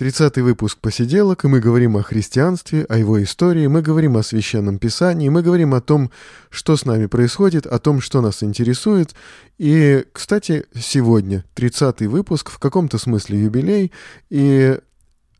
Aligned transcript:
Тридцатый 0.00 0.42
выпуск 0.42 0.78
«Посиделок», 0.78 1.44
и 1.44 1.48
мы 1.48 1.60
говорим 1.60 1.98
о 1.98 2.02
христианстве, 2.02 2.86
о 2.88 2.96
его 2.96 3.22
истории, 3.22 3.66
мы 3.66 3.82
говорим 3.82 4.16
о 4.16 4.22
Священном 4.22 4.78
Писании, 4.78 5.28
мы 5.28 5.42
говорим 5.42 5.74
о 5.74 5.82
том, 5.82 6.10
что 6.48 6.78
с 6.78 6.86
нами 6.86 7.04
происходит, 7.04 7.66
о 7.66 7.78
том, 7.78 8.00
что 8.00 8.22
нас 8.22 8.42
интересует. 8.42 9.14
И, 9.58 10.06
кстати, 10.14 10.64
сегодня 10.74 11.44
тридцатый 11.52 12.06
выпуск, 12.06 12.48
в 12.48 12.58
каком-то 12.58 12.96
смысле 12.96 13.42
юбилей, 13.42 13.92
и 14.30 14.78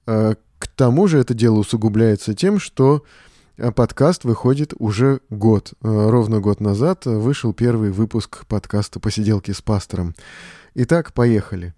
э, 0.07 0.35
к 0.59 0.67
тому 0.77 1.07
же 1.07 1.21
это 1.21 1.33
дело 1.33 1.61
усугубляется 1.61 2.35
тем, 2.35 2.59
что 2.59 3.03
э, 3.57 3.73
подкаст 3.73 4.25
выходит 4.25 4.75
уже 4.79 5.21
год. 5.31 5.73
Э, 5.81 6.11
ровно 6.11 6.41
год 6.41 6.61
назад 6.61 7.07
вышел 7.07 7.55
первый 7.55 7.93
выпуск 7.93 8.45
подкаста 8.47 9.01
«Посиделки 9.01 9.53
с 9.53 9.63
пастором». 9.63 10.15
Итак, 10.75 11.15
поехали. 11.15 11.73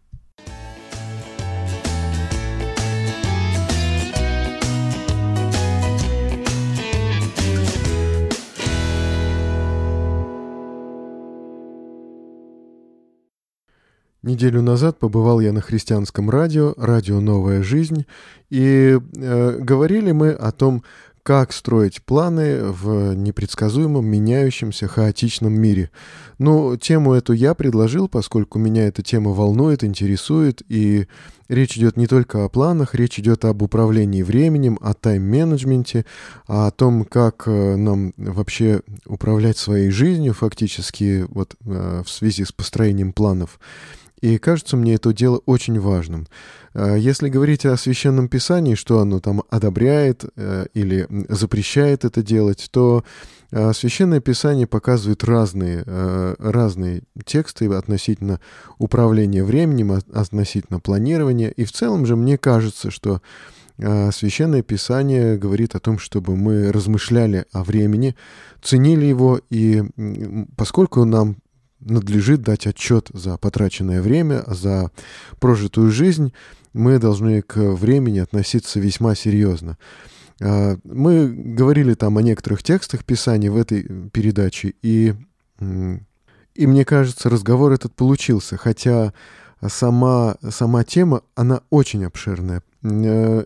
Неделю 14.22 14.62
назад 14.62 15.00
побывал 15.00 15.40
я 15.40 15.52
на 15.52 15.60
христианском 15.60 16.30
радио, 16.30 16.74
радио 16.76 17.18
«Новая 17.18 17.64
жизнь», 17.64 18.06
и 18.50 18.96
э, 19.16 19.58
говорили 19.58 20.12
мы 20.12 20.30
о 20.30 20.52
том, 20.52 20.84
как 21.24 21.52
строить 21.52 22.02
планы 22.02 22.62
в 22.62 23.14
непредсказуемом, 23.14 24.06
меняющемся, 24.06 24.86
хаотичном 24.86 25.52
мире. 25.52 25.90
Ну, 26.38 26.76
тему 26.76 27.14
эту 27.14 27.32
я 27.32 27.54
предложил, 27.54 28.06
поскольку 28.06 28.60
меня 28.60 28.86
эта 28.86 29.02
тема 29.02 29.32
волнует, 29.32 29.82
интересует, 29.82 30.62
и 30.68 31.08
речь 31.48 31.76
идет 31.76 31.96
не 31.96 32.06
только 32.06 32.44
о 32.44 32.48
планах, 32.48 32.94
речь 32.94 33.18
идет 33.18 33.44
об 33.44 33.62
управлении 33.62 34.22
временем, 34.22 34.78
о 34.80 34.94
тайм-менеджменте, 34.94 36.04
о 36.46 36.70
том, 36.70 37.04
как 37.04 37.44
э, 37.46 37.74
нам 37.74 38.14
вообще 38.16 38.82
управлять 39.06 39.58
своей 39.58 39.90
жизнью 39.90 40.32
фактически 40.32 41.24
вот 41.28 41.56
э, 41.64 42.02
в 42.04 42.08
связи 42.08 42.44
с 42.44 42.52
построением 42.52 43.12
планов. 43.12 43.58
И 44.22 44.38
кажется 44.38 44.76
мне 44.76 44.94
это 44.94 45.12
дело 45.12 45.42
очень 45.46 45.78
важным. 45.80 46.28
Э, 46.74 46.96
если 46.96 47.28
говорить 47.28 47.66
о 47.66 47.76
Священном 47.76 48.28
Писании, 48.28 48.76
что 48.76 49.00
оно 49.00 49.18
там 49.18 49.42
одобряет 49.50 50.24
э, 50.36 50.66
или 50.74 51.06
запрещает 51.28 52.04
это 52.04 52.22
делать, 52.22 52.68
то 52.70 53.04
э, 53.50 53.72
Священное 53.72 54.20
Писание 54.20 54.68
показывает 54.68 55.24
разные, 55.24 55.82
разные 56.38 57.02
тексты 57.24 57.66
относительно 57.66 58.40
управления 58.78 59.42
временем, 59.42 59.90
относительно 59.90 60.78
планирования. 60.78 61.48
И 61.50 61.64
в 61.64 61.72
целом 61.72 62.06
же 62.06 62.14
мне 62.14 62.38
кажется, 62.38 62.90
что 62.90 63.20
Священное 63.78 64.62
Писание 64.62 65.36
говорит 65.36 65.74
о 65.74 65.80
том, 65.80 65.98
чтобы 65.98 66.36
мы 66.36 66.70
размышляли 66.70 67.46
о 67.52 67.64
времени, 67.64 68.14
ценили 68.60 69.06
его, 69.06 69.40
и 69.50 69.82
поскольку 70.56 71.04
нам 71.04 71.36
надлежит 71.84 72.42
дать 72.42 72.66
отчет 72.66 73.08
за 73.12 73.36
потраченное 73.38 74.02
время, 74.02 74.44
за 74.46 74.90
прожитую 75.40 75.90
жизнь, 75.90 76.32
мы 76.72 76.98
должны 76.98 77.42
к 77.42 77.56
времени 77.56 78.18
относиться 78.18 78.80
весьма 78.80 79.14
серьезно. 79.14 79.78
А, 80.40 80.76
мы 80.84 81.28
говорили 81.28 81.94
там 81.94 82.18
о 82.18 82.22
некоторых 82.22 82.62
текстах 82.62 83.04
Писания 83.04 83.50
в 83.50 83.56
этой 83.56 83.82
передаче, 84.10 84.74
и, 84.82 85.14
и 85.60 86.66
мне 86.66 86.84
кажется, 86.84 87.30
разговор 87.30 87.72
этот 87.72 87.94
получился, 87.94 88.56
хотя 88.56 89.12
сама, 89.68 90.36
сама 90.50 90.84
тема, 90.84 91.22
она 91.34 91.62
очень 91.70 92.04
обширная. 92.04 92.62
Э, 92.82 93.44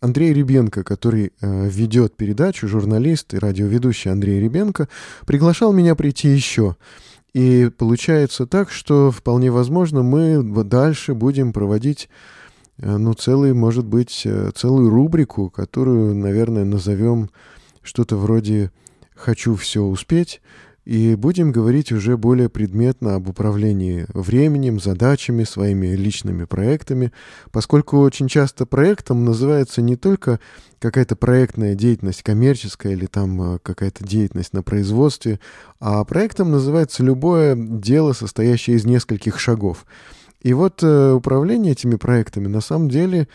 Андрей 0.00 0.32
Ребенко, 0.32 0.84
который 0.84 1.32
э, 1.40 1.68
ведет 1.68 2.16
передачу, 2.16 2.68
журналист 2.68 3.34
и 3.34 3.38
радиоведущий 3.38 4.10
Андрей 4.10 4.40
Ребенко, 4.40 4.88
приглашал 5.26 5.72
меня 5.72 5.94
прийти 5.94 6.28
еще. 6.28 6.76
И 7.36 7.68
получается 7.68 8.46
так, 8.46 8.70
что 8.70 9.10
вполне 9.10 9.50
возможно 9.50 10.02
мы 10.02 10.42
дальше 10.64 11.12
будем 11.12 11.52
проводить, 11.52 12.08
э, 12.78 12.96
ну, 12.96 13.12
целый, 13.12 13.52
может 13.52 13.84
быть, 13.84 14.22
э, 14.24 14.52
целую 14.54 14.88
рубрику, 14.88 15.50
которую, 15.50 16.14
наверное, 16.14 16.64
назовем 16.64 17.28
что-то 17.82 18.16
вроде 18.16 18.72
«Хочу 19.14 19.54
все 19.54 19.82
успеть», 19.82 20.40
и 20.86 21.16
будем 21.16 21.50
говорить 21.50 21.90
уже 21.90 22.16
более 22.16 22.48
предметно 22.48 23.16
об 23.16 23.28
управлении 23.28 24.06
временем, 24.14 24.78
задачами, 24.78 25.42
своими 25.42 25.88
личными 25.88 26.44
проектами, 26.44 27.12
поскольку 27.50 27.98
очень 27.98 28.28
часто 28.28 28.66
проектом 28.66 29.24
называется 29.24 29.82
не 29.82 29.96
только 29.96 30.38
какая-то 30.78 31.16
проектная 31.16 31.74
деятельность 31.74 32.22
коммерческая 32.22 32.92
или 32.92 33.06
там 33.06 33.56
э, 33.56 33.58
какая-то 33.64 34.06
деятельность 34.06 34.52
на 34.52 34.62
производстве, 34.62 35.40
а 35.80 36.04
проектом 36.04 36.52
называется 36.52 37.02
любое 37.02 37.56
дело, 37.56 38.12
состоящее 38.12 38.76
из 38.76 38.84
нескольких 38.84 39.40
шагов. 39.40 39.86
И 40.40 40.52
вот 40.52 40.84
э, 40.84 41.12
управление 41.12 41.72
этими 41.72 41.96
проектами 41.96 42.46
на 42.46 42.60
самом 42.60 42.88
деле 42.88 43.26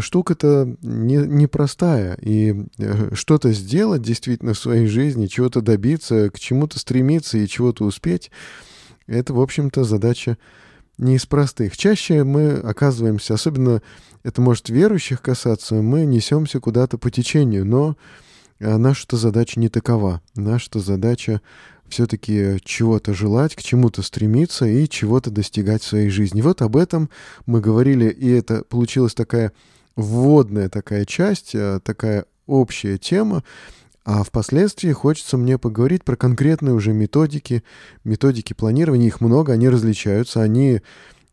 штука-то 0.00 0.76
не, 0.82 1.16
непростая. 1.16 2.16
И 2.20 2.66
э, 2.78 3.14
что-то 3.14 3.52
сделать 3.52 4.02
действительно 4.02 4.54
в 4.54 4.58
своей 4.58 4.86
жизни, 4.86 5.26
чего-то 5.26 5.60
добиться, 5.60 6.30
к 6.30 6.38
чему-то 6.38 6.78
стремиться 6.78 7.38
и 7.38 7.48
чего-то 7.48 7.84
успеть, 7.84 8.30
это, 9.06 9.34
в 9.34 9.40
общем-то, 9.40 9.84
задача 9.84 10.38
не 10.98 11.16
из 11.16 11.26
простых. 11.26 11.76
Чаще 11.76 12.24
мы 12.24 12.52
оказываемся, 12.52 13.34
особенно 13.34 13.82
это 14.22 14.40
может 14.40 14.68
верующих 14.68 15.20
касаться, 15.20 15.76
мы 15.76 16.04
несемся 16.04 16.60
куда-то 16.60 16.98
по 16.98 17.10
течению, 17.10 17.66
но 17.66 17.96
э, 18.60 18.76
наша-то 18.76 19.16
задача 19.16 19.58
не 19.58 19.68
такова. 19.68 20.22
Наша-то 20.36 20.78
задача 20.80 21.40
все-таки 21.88 22.56
чего-то 22.64 23.12
желать, 23.12 23.54
к 23.54 23.62
чему-то 23.62 24.02
стремиться 24.02 24.66
и 24.66 24.88
чего-то 24.88 25.30
достигать 25.30 25.82
в 25.82 25.86
своей 25.86 26.08
жизни. 26.08 26.40
Вот 26.40 26.62
об 26.62 26.76
этом 26.76 27.10
мы 27.46 27.60
говорили, 27.60 28.08
и 28.08 28.30
это 28.30 28.64
получилась 28.64 29.14
такая 29.14 29.52
вводная 29.96 30.68
такая 30.68 31.04
часть, 31.04 31.54
э, 31.54 31.80
такая 31.82 32.24
общая 32.46 32.98
тема, 32.98 33.42
а 34.04 34.24
впоследствии 34.24 34.90
хочется 34.92 35.36
мне 35.36 35.58
поговорить 35.58 36.04
про 36.04 36.16
конкретные 36.16 36.74
уже 36.74 36.92
методики, 36.92 37.62
методики 38.04 38.52
планирования. 38.52 39.06
Их 39.06 39.20
много, 39.20 39.52
они 39.52 39.68
различаются, 39.68 40.42
они, 40.42 40.80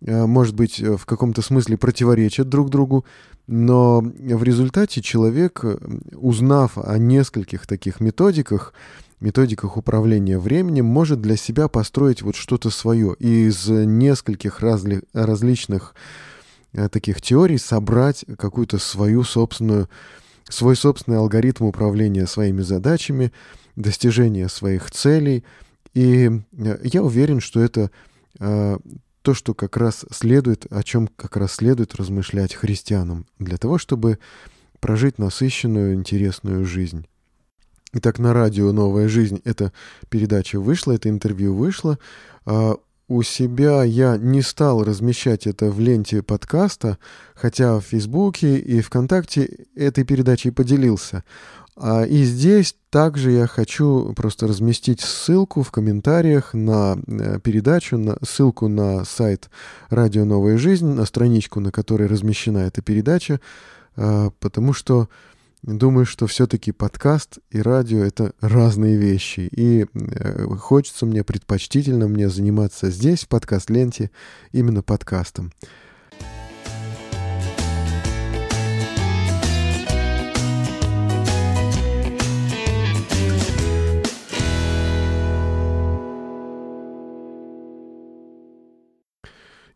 э, 0.01 0.25
может 0.25 0.55
быть, 0.55 0.79
в 0.79 1.05
каком-то 1.05 1.41
смысле 1.41 1.77
противоречат 1.77 2.47
друг 2.47 2.69
другу, 2.69 3.05
но 3.47 4.01
в 4.01 4.43
результате 4.43 5.01
человек, 5.01 5.65
узнав 6.13 6.77
о 6.77 6.97
нескольких 6.99 7.65
таких 7.65 7.99
методиках, 7.99 8.73
методиках 9.19 9.75
управления 9.75 10.37
временем, 10.37 10.85
может 10.85 11.19
для 11.19 11.35
себя 11.35 11.67
построить 11.67 12.21
вот 12.21 12.35
что-то 12.35 12.69
свое 12.69 13.15
из 13.15 13.67
нескольких 13.67 14.59
разли 14.59 15.01
различных 15.13 15.95
Э, 15.95 15.97
таких 16.73 17.21
теорий 17.21 17.57
собрать 17.57 18.25
какую-то 18.37 18.77
свою 18.77 19.23
собственную, 19.23 19.89
свой 20.47 20.75
собственный 20.75 21.17
алгоритм 21.17 21.65
управления 21.65 22.27
своими 22.27 22.61
задачами, 22.61 23.31
достижения 23.75 24.49
своих 24.49 24.91
целей. 24.91 25.43
И 25.93 26.29
э, 26.57 26.79
я 26.83 27.03
уверен, 27.03 27.39
что 27.39 27.59
это 27.59 27.91
э, 28.39 28.77
то, 29.21 29.33
что 29.33 29.53
как 29.53 29.77
раз 29.77 30.05
следует, 30.11 30.65
о 30.71 30.83
чем 30.83 31.07
как 31.07 31.37
раз 31.37 31.53
следует 31.53 31.95
размышлять 31.95 32.53
христианам, 32.53 33.25
для 33.39 33.57
того, 33.57 33.77
чтобы 33.77 34.19
прожить 34.79 35.17
насыщенную, 35.17 35.93
интересную 35.93 36.65
жизнь. 36.65 37.05
Итак, 37.91 38.19
на 38.19 38.33
радио 38.33 38.71
«Новая 38.71 39.07
жизнь» 39.07 39.41
эта 39.45 39.73
передача 40.09 40.59
вышла, 40.59 40.91
это 40.91 41.09
интервью 41.09 41.55
вышло. 41.55 41.97
У 43.09 43.23
себя 43.23 43.83
я 43.83 44.17
не 44.17 44.43
стал 44.43 44.83
размещать 44.83 45.47
это 45.47 45.71
в 45.71 45.79
ленте 45.79 46.21
подкаста, 46.21 46.99
хотя 47.33 47.79
в 47.79 47.81
Фейсбуке 47.81 48.59
и 48.59 48.81
ВКонтакте 48.81 49.65
этой 49.75 50.03
передачей 50.03 50.51
поделился. 50.51 51.23
А, 51.75 52.03
и 52.03 52.21
здесь 52.21 52.75
также 52.91 53.31
я 53.31 53.47
хочу 53.47 54.13
просто 54.15 54.45
разместить 54.45 55.01
ссылку 55.01 55.63
в 55.63 55.71
комментариях 55.71 56.53
на 56.53 56.99
э, 57.07 57.39
передачу, 57.39 57.97
на 57.97 58.17
ссылку 58.23 58.67
на 58.67 59.03
сайт 59.05 59.49
«Радио 59.89 60.23
Новая 60.23 60.59
жизнь», 60.59 60.85
на 60.85 61.05
страничку, 61.05 61.59
на 61.61 61.71
которой 61.71 62.07
размещена 62.07 62.59
эта 62.59 62.83
передача, 62.83 63.39
а, 63.95 64.29
потому 64.39 64.71
что 64.71 65.09
думаю, 65.61 66.05
что 66.05 66.27
все-таки 66.27 66.71
подкаст 66.71 67.39
и 67.49 67.61
радио 67.61 68.03
это 68.03 68.33
разные 68.41 68.97
вещи. 68.97 69.41
И 69.51 69.85
э, 69.93 70.45
хочется 70.57 71.05
мне, 71.05 71.23
предпочтительно 71.23 72.07
мне 72.07 72.29
заниматься 72.29 72.89
здесь, 72.89 73.23
в 73.23 73.27
подкаст-ленте, 73.27 74.11
именно 74.51 74.81
подкастом. 74.81 75.51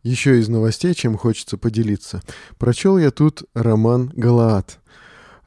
Еще 0.03 0.39
из 0.39 0.49
новостей, 0.49 0.93
чем 0.93 1.17
хочется 1.17 1.57
поделиться. 1.57 2.21
Прочел 2.57 2.97
я 2.97 3.09
тут 3.09 3.43
роман 3.53 4.11
«Галаат». 4.13 4.79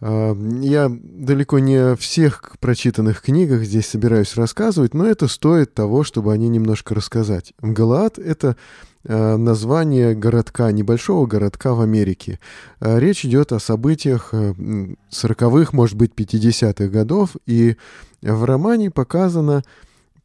А, 0.01 0.37
я 0.61 0.91
далеко 0.91 1.59
не 1.59 1.77
о 1.77 1.97
всех 1.97 2.57
прочитанных 2.61 3.23
книгах 3.23 3.63
здесь 3.63 3.87
собираюсь 3.87 4.37
рассказывать, 4.37 4.95
но 4.95 5.07
это 5.07 5.29
стоит 5.29 5.75
того, 5.75 6.05
чтобы 6.05 6.33
о 6.33 6.37
ней 6.37 6.49
немножко 6.49 6.95
рассказать. 6.95 7.55
Галаат— 7.61 8.19
это 8.21 8.57
а, 9.05 9.37
название 9.37 10.15
городка, 10.15 10.71
небольшого 10.73 11.27
городка 11.27 11.75
в 11.75 11.81
Америке. 11.81 12.41
А, 12.81 12.99
речь 12.99 13.25
идет 13.25 13.53
о 13.53 13.59
событиях 13.59 14.33
40-х, 14.33 15.71
может 15.73 15.97
быть, 15.97 16.13
50-х 16.15 16.89
годов, 16.89 17.37
и 17.47 17.77
в 18.23 18.45
романе 18.45 18.91
показано 18.91 19.63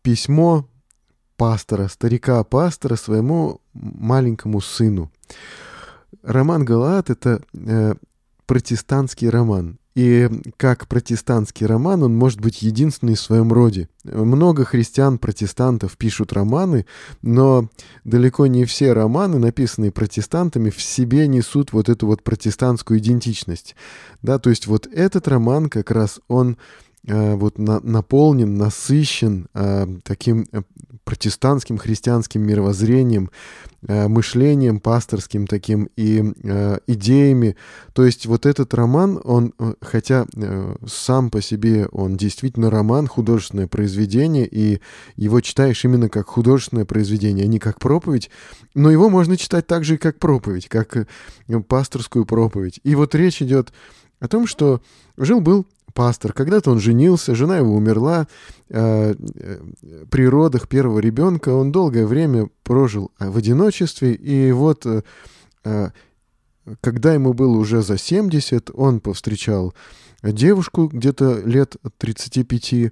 письмо 0.02 0.68
пастора, 1.38 1.88
старика-пастора 1.88 2.96
своему 2.96 3.62
маленькому 3.74 4.62
сыну. 4.62 5.12
Роман 6.24 6.66
Галаат— 6.66 7.10
это 7.10 7.42
э, 7.54 7.96
протестантский 8.52 9.30
роман. 9.30 9.78
И 9.96 10.30
как 10.58 10.90
протестантский 10.90 11.66
роман, 11.66 12.04
он 12.04 12.14
может 12.18 12.42
быть 12.42 12.64
единственный 12.64 13.16
в 13.16 13.20
своем 13.22 13.54
роде. 13.54 13.88
Много 14.04 14.66
христиан-протестантов 14.66 15.96
пишут 15.96 16.34
романы, 16.34 16.86
но 17.22 17.70
далеко 18.04 18.48
не 18.48 18.66
все 18.66 18.92
романы, 18.92 19.40
написанные 19.40 19.94
протестантами, 19.94 20.70
в 20.70 20.82
себе 20.82 21.30
несут 21.30 21.72
вот 21.72 21.88
эту 21.88 22.08
вот 22.08 22.24
протестантскую 22.24 23.00
идентичность. 23.00 23.78
Да, 24.22 24.38
то 24.38 24.50
есть 24.50 24.68
вот 24.68 24.86
этот 24.86 25.30
роман 25.30 25.70
как 25.70 25.90
раз, 25.90 26.20
он 26.28 26.58
Э, 27.08 27.34
вот 27.34 27.58
на, 27.58 27.80
наполнен, 27.80 28.58
насыщен 28.58 29.48
э, 29.56 29.88
таким 30.04 30.46
э, 30.52 30.62
протестантским 31.04 31.78
христианским 31.78 32.42
мировоззрением, 32.42 33.32
э, 33.88 34.08
мышлением 34.08 34.80
пасторским 34.80 35.48
таким 35.48 35.90
и 35.96 36.24
э, 36.44 36.78
идеями. 36.88 37.56
То 37.94 38.06
есть 38.06 38.26
вот 38.26 38.46
этот 38.46 38.74
роман, 38.74 39.20
он, 39.24 39.54
э, 39.58 39.74
хотя 39.82 40.26
сам 40.88 41.30
по 41.30 41.42
себе 41.42 41.88
он 41.88 42.18
действительно 42.18 42.70
роман, 42.70 43.08
художественное 43.08 43.68
произведение, 43.68 44.48
и 44.48 44.80
его 45.16 45.42
читаешь 45.42 45.84
именно 45.86 46.10
как 46.10 46.28
художественное 46.28 46.86
произведение, 46.86 47.46
а 47.46 47.48
не 47.48 47.60
как 47.60 47.80
проповедь, 47.80 48.30
но 48.76 48.92
его 48.92 49.10
можно 49.10 49.38
читать 49.38 49.68
также 49.68 49.96
и 49.96 49.98
как 49.98 50.20
проповедь, 50.20 50.68
как 50.68 51.08
пасторскую 51.68 52.26
проповедь. 52.26 52.80
И 52.84 52.96
вот 52.96 53.16
речь 53.16 53.42
идет 53.42 53.74
о 54.20 54.28
том, 54.28 54.46
что 54.48 54.82
жил-был 55.18 55.66
пастор. 55.94 56.34
Когда-то 56.34 56.72
он 56.72 56.80
женился, 56.80 57.36
жена 57.36 57.58
его 57.58 57.76
умерла. 57.76 58.28
Э, 58.70 59.14
при 60.10 60.28
родах 60.28 60.68
первого 60.68 61.00
ребенка 61.00 61.50
он 61.50 61.72
долгое 61.72 62.06
время 62.06 62.50
прожил 62.64 63.12
в 63.20 63.38
одиночестве. 63.38 64.14
И 64.14 64.52
вот, 64.52 64.86
э, 64.86 65.02
э, 65.64 65.90
когда 66.82 67.14
ему 67.14 67.34
было 67.34 67.58
уже 67.58 67.82
за 67.82 67.98
70, 67.98 68.72
он 68.74 69.00
повстречал 69.00 69.74
девушку 70.24 70.88
где-то 70.88 71.42
лет 71.46 71.76
35, 71.98 72.92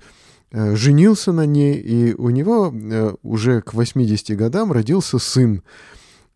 э, 0.51 0.75
женился 0.75 1.31
на 1.31 1.45
ней, 1.45 1.75
и 1.75 2.13
у 2.15 2.29
него 2.29 2.73
уже 3.23 3.61
к 3.61 3.73
80 3.73 4.35
годам 4.35 4.71
родился 4.71 5.19
сын. 5.19 5.63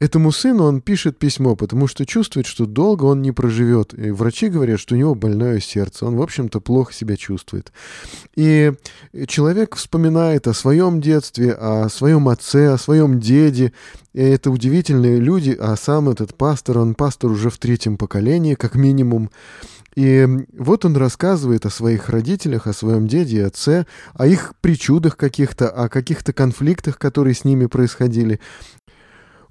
Этому 0.03 0.33
сыну 0.33 0.65
он 0.65 0.81
пишет 0.81 1.17
письмо, 1.17 1.55
потому 1.55 1.87
что 1.87 2.05
чувствует, 2.05 2.45
что 2.45 2.65
долго 2.65 3.05
он 3.05 3.21
не 3.21 3.31
проживет. 3.31 3.97
И 3.97 4.11
врачи 4.11 4.49
говорят, 4.49 4.81
что 4.81 4.95
у 4.95 4.97
него 4.97 5.15
больное 5.15 5.61
сердце. 5.61 6.05
Он, 6.05 6.17
в 6.17 6.21
общем-то, 6.21 6.59
плохо 6.59 6.91
себя 6.91 7.15
чувствует. 7.15 7.71
И 8.35 8.73
человек 9.27 9.77
вспоминает 9.77 10.45
о 10.49 10.53
своем 10.53 10.99
детстве, 10.99 11.53
о 11.53 11.87
своем 11.87 12.27
отце, 12.27 12.73
о 12.73 12.77
своем 12.77 13.21
деде. 13.21 13.71
И 14.11 14.19
это 14.21 14.51
удивительные 14.51 15.21
люди, 15.21 15.55
а 15.57 15.77
сам 15.77 16.09
этот 16.09 16.35
пастор, 16.35 16.79
он 16.79 16.95
пастор 16.95 17.31
уже 17.31 17.49
в 17.49 17.57
третьем 17.57 17.95
поколении, 17.95 18.55
как 18.55 18.75
минимум. 18.75 19.29
И 19.95 20.27
вот 20.57 20.85
он 20.85 20.97
рассказывает 20.97 21.65
о 21.65 21.69
своих 21.69 22.09
родителях, 22.09 22.67
о 22.67 22.73
своем 22.73 23.07
деде 23.07 23.37
и 23.37 23.41
отце, 23.41 23.85
о 24.15 24.27
их 24.27 24.53
причудах 24.59 25.15
каких-то, 25.15 25.69
о 25.69 25.87
каких-то 25.87 26.33
конфликтах, 26.33 26.97
которые 26.97 27.35
с 27.35 27.45
ними 27.45 27.67
происходили. 27.67 28.39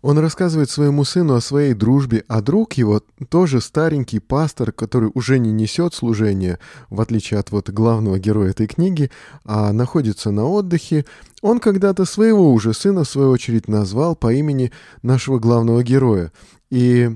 Он 0.02 0.18
рассказывает 0.18 0.68
своему 0.68 1.04
сыну 1.04 1.34
о 1.34 1.40
своей 1.40 1.74
дружбе, 1.74 2.24
а 2.26 2.42
друг 2.42 2.72
его 2.74 3.02
тоже 3.28 3.60
старенький 3.60 4.18
пастор, 4.18 4.72
который 4.72 5.10
уже 5.14 5.38
не 5.38 5.52
несет 5.52 5.94
служение, 5.94 6.58
в 6.90 7.00
отличие 7.00 7.38
от 7.38 7.52
вот 7.52 7.70
главного 7.70 8.18
героя 8.18 8.50
этой 8.50 8.66
книги, 8.66 9.12
а 9.44 9.72
находится 9.72 10.32
на 10.32 10.44
отдыхе. 10.44 11.06
Он 11.40 11.60
когда-то 11.60 12.04
своего 12.04 12.52
уже 12.52 12.74
сына, 12.74 13.04
в 13.04 13.08
свою 13.08 13.30
очередь, 13.30 13.68
назвал 13.68 14.16
по 14.16 14.32
имени 14.32 14.72
нашего 15.02 15.38
главного 15.38 15.84
героя. 15.84 16.32
И 16.68 17.10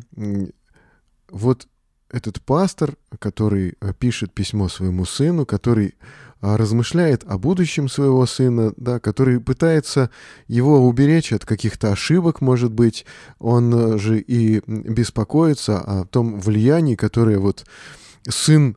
вот 1.29 1.67
этот 2.09 2.41
пастор, 2.41 2.95
который 3.19 3.75
э, 3.81 3.93
пишет 3.99 4.33
письмо 4.33 4.69
своему 4.69 5.05
сыну, 5.05 5.45
который 5.45 5.95
размышляет 6.41 7.25
о 7.27 7.39
будущем 7.39 7.89
своего 7.89 8.27
сына, 8.27 8.73
да, 8.77 9.01
который 9.01 9.41
пытается 9.41 10.11
его 10.49 10.87
уберечь 10.87 11.33
от 11.33 11.45
каких-то 11.45 11.93
ошибок, 11.93 12.41
может 12.41 12.73
быть, 12.73 13.07
он 13.39 13.75
э, 13.75 13.99
же 13.99 14.21
и 14.21 14.63
беспокоится 14.67 15.79
о 15.79 16.05
том 16.05 16.41
влиянии, 16.41 16.95
которое 16.95 17.39
вот 17.39 17.65
сын 18.29 18.77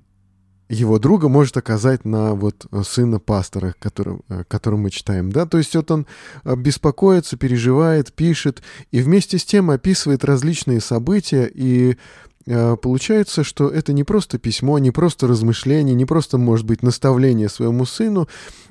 его 0.69 0.99
друга 0.99 1.29
может 1.29 1.57
оказать 1.57 2.05
на 2.05 2.35
вот 2.35 2.67
сына 2.85 3.19
пастора, 3.19 3.75
которым, 3.79 4.21
э, 4.29 4.43
которым 4.47 4.81
мы 4.81 4.91
читаем, 4.91 5.31
да, 5.31 5.45
то 5.45 5.57
есть 5.57 5.75
вот 5.75 5.91
он 5.91 6.07
э, 6.43 6.55
беспокоится, 6.55 7.37
переживает, 7.37 8.13
пишет 8.13 8.61
и 8.91 9.01
вместе 9.01 9.37
с 9.37 9.45
тем 9.45 9.69
описывает 9.69 10.23
различные 10.23 10.79
события 10.79 11.49
и 11.53 11.97
Э, 11.97 12.28
получается, 12.45 13.43
что 13.43 13.69
это 13.69 13.93
не 13.93 14.03
просто 14.03 14.37
письмо, 14.39 14.79
не 14.79 14.91
просто 14.91 15.27
размышление, 15.27 15.93
не 15.93 16.05
просто, 16.05 16.37
может 16.37 16.65
быть, 16.65 16.83
наставление 16.83 17.49
своему 17.49 17.85
сыну, 17.85 18.27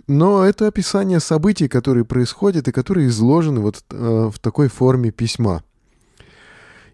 но 0.06 0.44
это 0.44 0.66
описание 0.66 1.20
событий, 1.20 1.68
которые 1.68 2.04
происходят 2.04 2.66
и 2.66 2.72
которые 2.72 3.08
изложены 3.08 3.60
вот 3.60 3.84
э, 3.90 4.30
в 4.32 4.38
такой 4.40 4.68
форме 4.68 5.10
письма. 5.10 5.62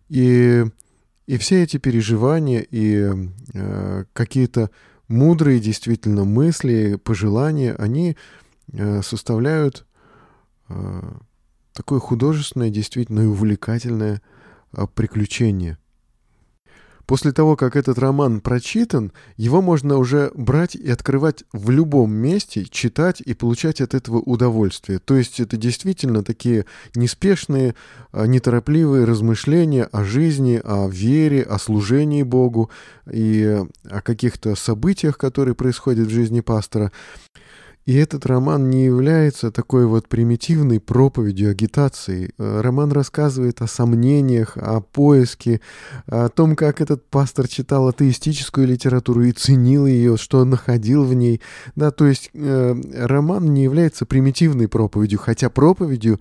И, 0.09 0.65
и 1.27 1.39
все 1.39 1.63
эти 1.63 1.77
переживания 1.77 2.67
и 2.69 3.09
э, 3.55 4.05
какие-то 4.13 4.71
мудрые 5.09 5.61
действительно 5.61 6.25
мысли, 6.25 6.99
пожелания, 7.03 7.75
они 7.79 8.17
э, 8.73 9.01
составляют 9.03 9.87
э, 10.69 11.13
такое 11.73 12.01
художественное, 12.01 12.71
действительно 12.71 13.29
увлекательное 13.31 14.21
э, 14.73 14.87
приключение– 14.93 15.79
После 17.07 17.33
того, 17.33 17.57
как 17.57 17.77
этот 17.77 17.99
роман 17.99 18.41
прочитан, 18.41 19.13
его 19.37 19.61
можно 19.61 19.99
уже 19.99 20.31
брать 20.35 20.75
и 20.75 20.91
открывать 20.91 21.45
в 21.53 21.71
любом 21.71 22.13
месте, 22.13 22.65
читать 22.65 23.21
и 23.21 23.35
получать 23.35 23.81
от 23.81 23.95
этого 23.95 24.19
удовольствие. 24.19 24.99
То 24.99 25.17
есть 25.17 25.39
это 25.39 25.57
действительно 25.57 26.25
такие 26.25 26.65
неспешные, 26.95 27.75
а, 28.13 28.27
неторопливые 28.27 29.05
размышления 29.05 29.85
о 29.85 30.05
жизни, 30.05 30.61
о 30.65 30.89
вере, 30.89 31.43
о 31.43 31.59
служении 31.59 32.23
Богу 32.23 32.71
и 33.11 33.63
о 33.91 34.01
каких-то 34.01 34.55
событиях, 34.55 35.19
которые 35.19 35.55
происходят 35.55 36.09
в 36.09 36.13
жизни 36.13 36.41
пастора. 36.41 36.91
И 37.87 37.95
этот 37.97 38.25
роман 38.25 38.71
не 38.71 38.85
является 38.85 39.51
такой 39.51 39.87
вот 39.87 40.09
примитивной 40.09 40.81
проповедью, 40.81 41.51
агитацией. 41.51 42.33
Э, 42.39 42.61
роман 42.63 42.93
рассказывает 42.93 43.61
о 43.61 43.67
сомнениях, 43.67 44.57
о 44.57 44.81
поиске, 44.81 45.61
о 46.07 46.31
том, 46.31 46.57
как 46.57 46.81
этот 46.81 47.05
пастор 47.11 47.47
читал 47.47 47.89
атеистическую 47.89 48.67
литературу 48.67 49.23
и 49.25 49.33
ценил 49.33 49.85
ее, 49.87 50.17
что 50.17 50.45
находил 50.47 51.05
в 51.05 51.13
ней. 51.13 51.43
Да, 51.77 51.91
то 51.91 52.07
есть 52.07 52.31
э, 52.33 52.75
роман 52.95 53.53
не 53.53 53.65
является 53.65 54.07
примитивной 54.07 54.69
проповедью, 54.69 55.19
хотя 55.19 55.51
проповедью 55.51 56.21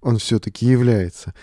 он 0.00 0.18
все-таки 0.18 0.66
является. 0.66 1.34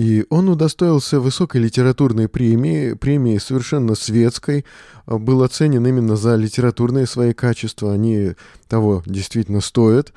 И 0.00 0.24
он 0.30 0.48
удостоился 0.48 1.20
высокой 1.20 1.60
литературной 1.60 2.26
премии, 2.26 2.94
премии 2.94 3.36
совершенно 3.36 3.94
светской, 3.94 4.64
а, 5.04 5.18
был 5.18 5.42
оценен 5.42 5.86
именно 5.86 6.16
за 6.16 6.36
литературные 6.36 7.04
свои 7.06 7.34
качества, 7.34 7.92
они 7.92 8.32
того 8.66 9.02
действительно 9.04 9.60
стоят. 9.60 10.14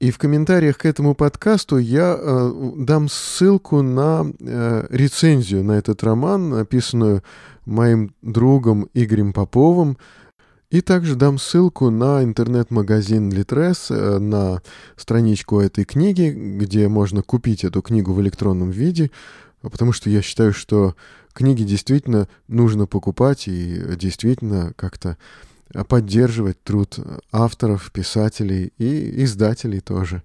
И 0.00 0.10
в 0.12 0.16
комментариях 0.16 0.78
к 0.78 0.86
этому 0.86 1.14
подкасту 1.14 1.76
я 1.76 2.16
э, 2.18 2.52
дам 2.78 3.10
ссылку 3.10 3.82
на 3.82 4.24
э, 4.40 4.86
рецензию 4.88 5.62
на 5.62 5.72
этот 5.72 6.02
роман, 6.02 6.48
написанную 6.48 7.22
моим 7.66 8.14
другом 8.22 8.88
Игорем 8.94 9.34
Поповым, 9.34 9.98
и 10.72 10.80
также 10.80 11.16
дам 11.16 11.38
ссылку 11.38 11.90
на 11.90 12.24
интернет-магазин 12.24 13.28
Litres, 13.28 13.94
э, 13.94 14.18
на 14.18 14.62
страничку 14.96 15.60
этой 15.60 15.84
книги, 15.84 16.30
где 16.30 16.88
можно 16.88 17.22
купить 17.22 17.62
эту 17.62 17.82
книгу 17.82 18.14
в 18.14 18.22
электронном 18.22 18.70
виде, 18.70 19.10
потому 19.60 19.92
что 19.92 20.08
я 20.08 20.22
считаю, 20.22 20.54
что 20.54 20.96
книги 21.34 21.62
действительно 21.62 22.26
нужно 22.48 22.86
покупать 22.86 23.48
и 23.48 23.82
действительно 23.96 24.72
как-то 24.76 25.18
поддерживать 25.88 26.62
труд 26.62 26.98
авторов, 27.30 27.92
писателей 27.92 28.72
и 28.78 29.22
издателей 29.24 29.80
тоже. 29.80 30.22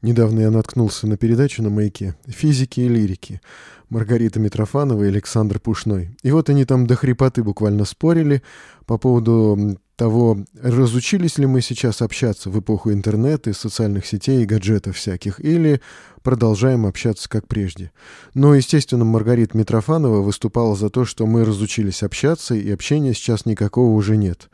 Недавно 0.00 0.40
я 0.40 0.50
наткнулся 0.50 1.06
на 1.06 1.16
передачу 1.16 1.62
на 1.62 1.70
маяке 1.70 2.14
«Физики 2.26 2.80
и 2.80 2.88
лирики». 2.88 3.40
Маргарита 3.88 4.38
Митрофанова 4.38 5.02
и 5.04 5.08
Александр 5.08 5.58
Пушной. 5.58 6.10
И 6.22 6.30
вот 6.30 6.50
они 6.50 6.64
там 6.64 6.86
до 6.86 6.94
хрипоты 6.94 7.42
буквально 7.42 7.84
спорили 7.84 8.42
по 8.84 8.98
поводу 8.98 9.78
того, 9.96 10.38
разучились 10.62 11.38
ли 11.38 11.46
мы 11.46 11.60
сейчас 11.60 12.02
общаться 12.02 12.50
в 12.50 12.60
эпоху 12.60 12.92
интернета, 12.92 13.52
социальных 13.52 14.06
сетей 14.06 14.42
и 14.42 14.46
гаджетов 14.46 14.96
всяких, 14.96 15.40
или 15.40 15.80
продолжаем 16.22 16.86
общаться 16.86 17.28
как 17.28 17.48
прежде. 17.48 17.90
Но, 18.34 18.54
естественно, 18.54 19.04
Маргарита 19.04 19.56
Митрофанова 19.56 20.20
выступала 20.20 20.76
за 20.76 20.90
то, 20.90 21.04
что 21.04 21.26
мы 21.26 21.44
разучились 21.44 22.02
общаться, 22.02 22.54
и 22.54 22.70
общения 22.70 23.14
сейчас 23.14 23.46
никакого 23.46 23.92
уже 23.94 24.16
нет. 24.16 24.50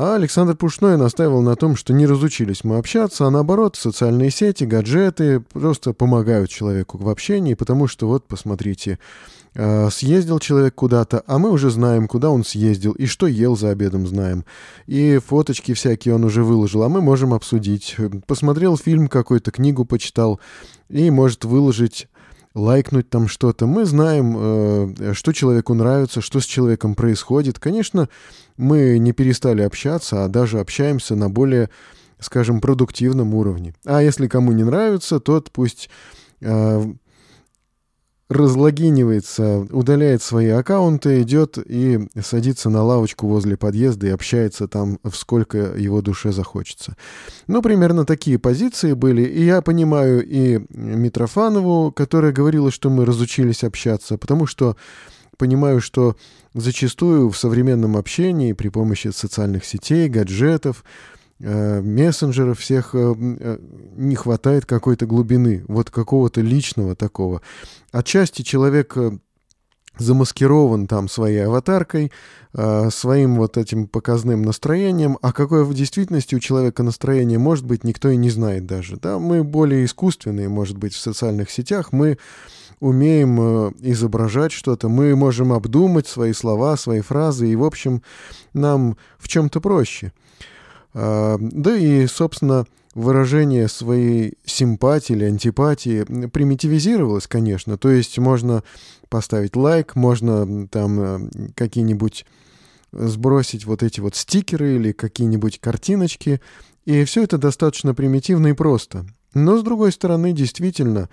А 0.00 0.14
Александр 0.14 0.54
Пушной 0.54 0.96
настаивал 0.96 1.42
на 1.42 1.56
том, 1.56 1.74
что 1.74 1.92
не 1.92 2.06
разучились 2.06 2.62
мы 2.62 2.76
общаться, 2.76 3.26
а 3.26 3.30
наоборот, 3.30 3.74
социальные 3.74 4.30
сети, 4.30 4.62
гаджеты 4.62 5.40
просто 5.40 5.92
помогают 5.92 6.50
человеку 6.50 6.98
в 6.98 7.08
общении, 7.08 7.54
потому 7.54 7.88
что 7.88 8.06
вот, 8.06 8.24
посмотрите, 8.24 9.00
а, 9.56 9.88
съездил 9.90 10.38
человек 10.38 10.76
куда-то, 10.76 11.24
а 11.26 11.40
мы 11.40 11.50
уже 11.50 11.70
знаем, 11.70 12.06
куда 12.06 12.30
он 12.30 12.44
съездил 12.44 12.92
и 12.92 13.06
что 13.06 13.26
ел 13.26 13.56
за 13.56 13.70
обедом 13.70 14.06
знаем. 14.06 14.44
И 14.86 15.18
фоточки 15.18 15.74
всякие 15.74 16.14
он 16.14 16.22
уже 16.22 16.44
выложил, 16.44 16.84
а 16.84 16.88
мы 16.88 17.00
можем 17.00 17.34
обсудить. 17.34 17.96
Посмотрел 18.28 18.76
фильм 18.76 19.08
какой-то, 19.08 19.50
книгу 19.50 19.84
почитал 19.84 20.38
и 20.88 21.10
может 21.10 21.44
выложить 21.44 22.06
лайкнуть 22.54 23.10
там 23.10 23.26
что-то. 23.26 23.66
Мы 23.66 23.84
знаем, 23.84 24.36
э, 24.38 25.12
что 25.14 25.32
человеку 25.32 25.74
нравится, 25.74 26.20
что 26.20 26.40
с 26.40 26.44
человеком 26.44 26.94
происходит. 26.94 27.58
Конечно, 27.58 28.08
мы 28.58 28.98
не 28.98 29.12
перестали 29.12 29.62
общаться, 29.62 30.24
а 30.24 30.28
даже 30.28 30.60
общаемся 30.60 31.16
на 31.16 31.30
более, 31.30 31.70
скажем, 32.18 32.60
продуктивном 32.60 33.34
уровне. 33.34 33.74
А 33.86 34.02
если 34.02 34.26
кому 34.26 34.52
не 34.52 34.64
нравится, 34.64 35.20
тот 35.20 35.50
пусть 35.50 35.88
э, 36.42 36.84
разлогинивается, 38.28 39.66
удаляет 39.70 40.22
свои 40.22 40.48
аккаунты, 40.48 41.22
идет 41.22 41.56
и 41.56 42.08
садится 42.22 42.68
на 42.68 42.82
лавочку 42.82 43.26
возле 43.26 43.56
подъезда 43.56 44.08
и 44.08 44.10
общается 44.10 44.68
там, 44.68 44.98
в 45.02 45.14
сколько 45.14 45.58
его 45.76 46.02
душе 46.02 46.30
захочется. 46.32 46.96
Ну, 47.46 47.62
примерно 47.62 48.04
такие 48.04 48.38
позиции 48.38 48.92
были. 48.92 49.22
И 49.22 49.44
я 49.44 49.62
понимаю 49.62 50.22
и 50.26 50.60
Митрофанову, 50.68 51.90
которая 51.90 52.32
говорила, 52.32 52.70
что 52.70 52.90
мы 52.90 53.06
разучились 53.06 53.64
общаться, 53.64 54.18
потому 54.18 54.46
что 54.46 54.76
понимаю, 55.38 55.80
что 55.80 56.16
зачастую 56.52 57.30
в 57.30 57.38
современном 57.38 57.96
общении 57.96 58.52
при 58.52 58.68
помощи 58.68 59.08
социальных 59.08 59.64
сетей, 59.64 60.08
гаджетов, 60.08 60.84
Э, 61.40 61.80
мессенджеров 61.80 62.58
всех 62.58 62.94
э, 62.94 63.14
э, 63.16 63.58
не 63.96 64.16
хватает 64.16 64.66
какой-то 64.66 65.06
глубины, 65.06 65.64
вот 65.68 65.88
какого-то 65.88 66.40
личного 66.40 66.96
такого. 66.96 67.42
Отчасти 67.92 68.42
человек 68.42 68.96
замаскирован 69.98 70.86
там 70.86 71.08
своей 71.08 71.44
аватаркой, 71.46 72.12
своим 72.52 73.34
вот 73.34 73.56
этим 73.56 73.88
показным 73.88 74.42
настроением, 74.42 75.18
а 75.22 75.32
какое 75.32 75.64
в 75.64 75.74
действительности 75.74 76.36
у 76.36 76.38
человека 76.38 76.84
настроение 76.84 77.38
может 77.40 77.66
быть, 77.66 77.82
никто 77.82 78.08
и 78.08 78.16
не 78.16 78.30
знает 78.30 78.64
даже. 78.64 78.96
Да? 78.96 79.18
Мы 79.18 79.42
более 79.42 79.84
искусственные, 79.84 80.48
может 80.48 80.78
быть, 80.78 80.94
в 80.94 81.00
социальных 81.00 81.50
сетях, 81.50 81.90
мы 81.90 82.16
умеем 82.80 83.74
изображать 83.80 84.52
что-то, 84.52 84.88
мы 84.88 85.14
можем 85.16 85.52
обдумать 85.52 86.06
свои 86.06 86.32
слова, 86.32 86.76
свои 86.76 87.00
фразы, 87.00 87.50
и, 87.50 87.56
в 87.56 87.64
общем, 87.64 88.02
нам 88.54 88.96
в 89.18 89.28
чем-то 89.28 89.60
проще. 89.60 90.12
А, 90.94 91.36
да 91.40 91.76
и, 91.76 92.06
собственно, 92.06 92.66
выражение 92.94 93.68
своей 93.68 94.34
симпатии 94.44 95.12
или 95.12 95.24
антипатии 95.24 96.04
примитивизировалось, 96.28 97.26
конечно. 97.26 97.78
То 97.78 97.90
есть 97.90 98.18
можно 98.18 98.64
поставить 99.08 99.56
лайк, 99.56 99.94
можно 99.94 100.66
там 100.68 101.00
э, 101.00 101.52
какие-нибудь 101.54 102.26
сбросить 102.90 103.66
вот 103.66 103.82
эти 103.82 104.00
вот 104.00 104.16
стикеры 104.16 104.76
или 104.76 104.92
какие-нибудь 104.92 105.60
картиночки. 105.60 106.40
И 106.86 107.04
все 107.04 107.22
это 107.22 107.38
достаточно 107.38 107.94
примитивно 107.94 108.48
и 108.48 108.52
просто. 108.54 109.06
Но, 109.34 109.58
с 109.58 109.62
другой 109.62 109.92
стороны, 109.92 110.32
действительно, 110.32 111.08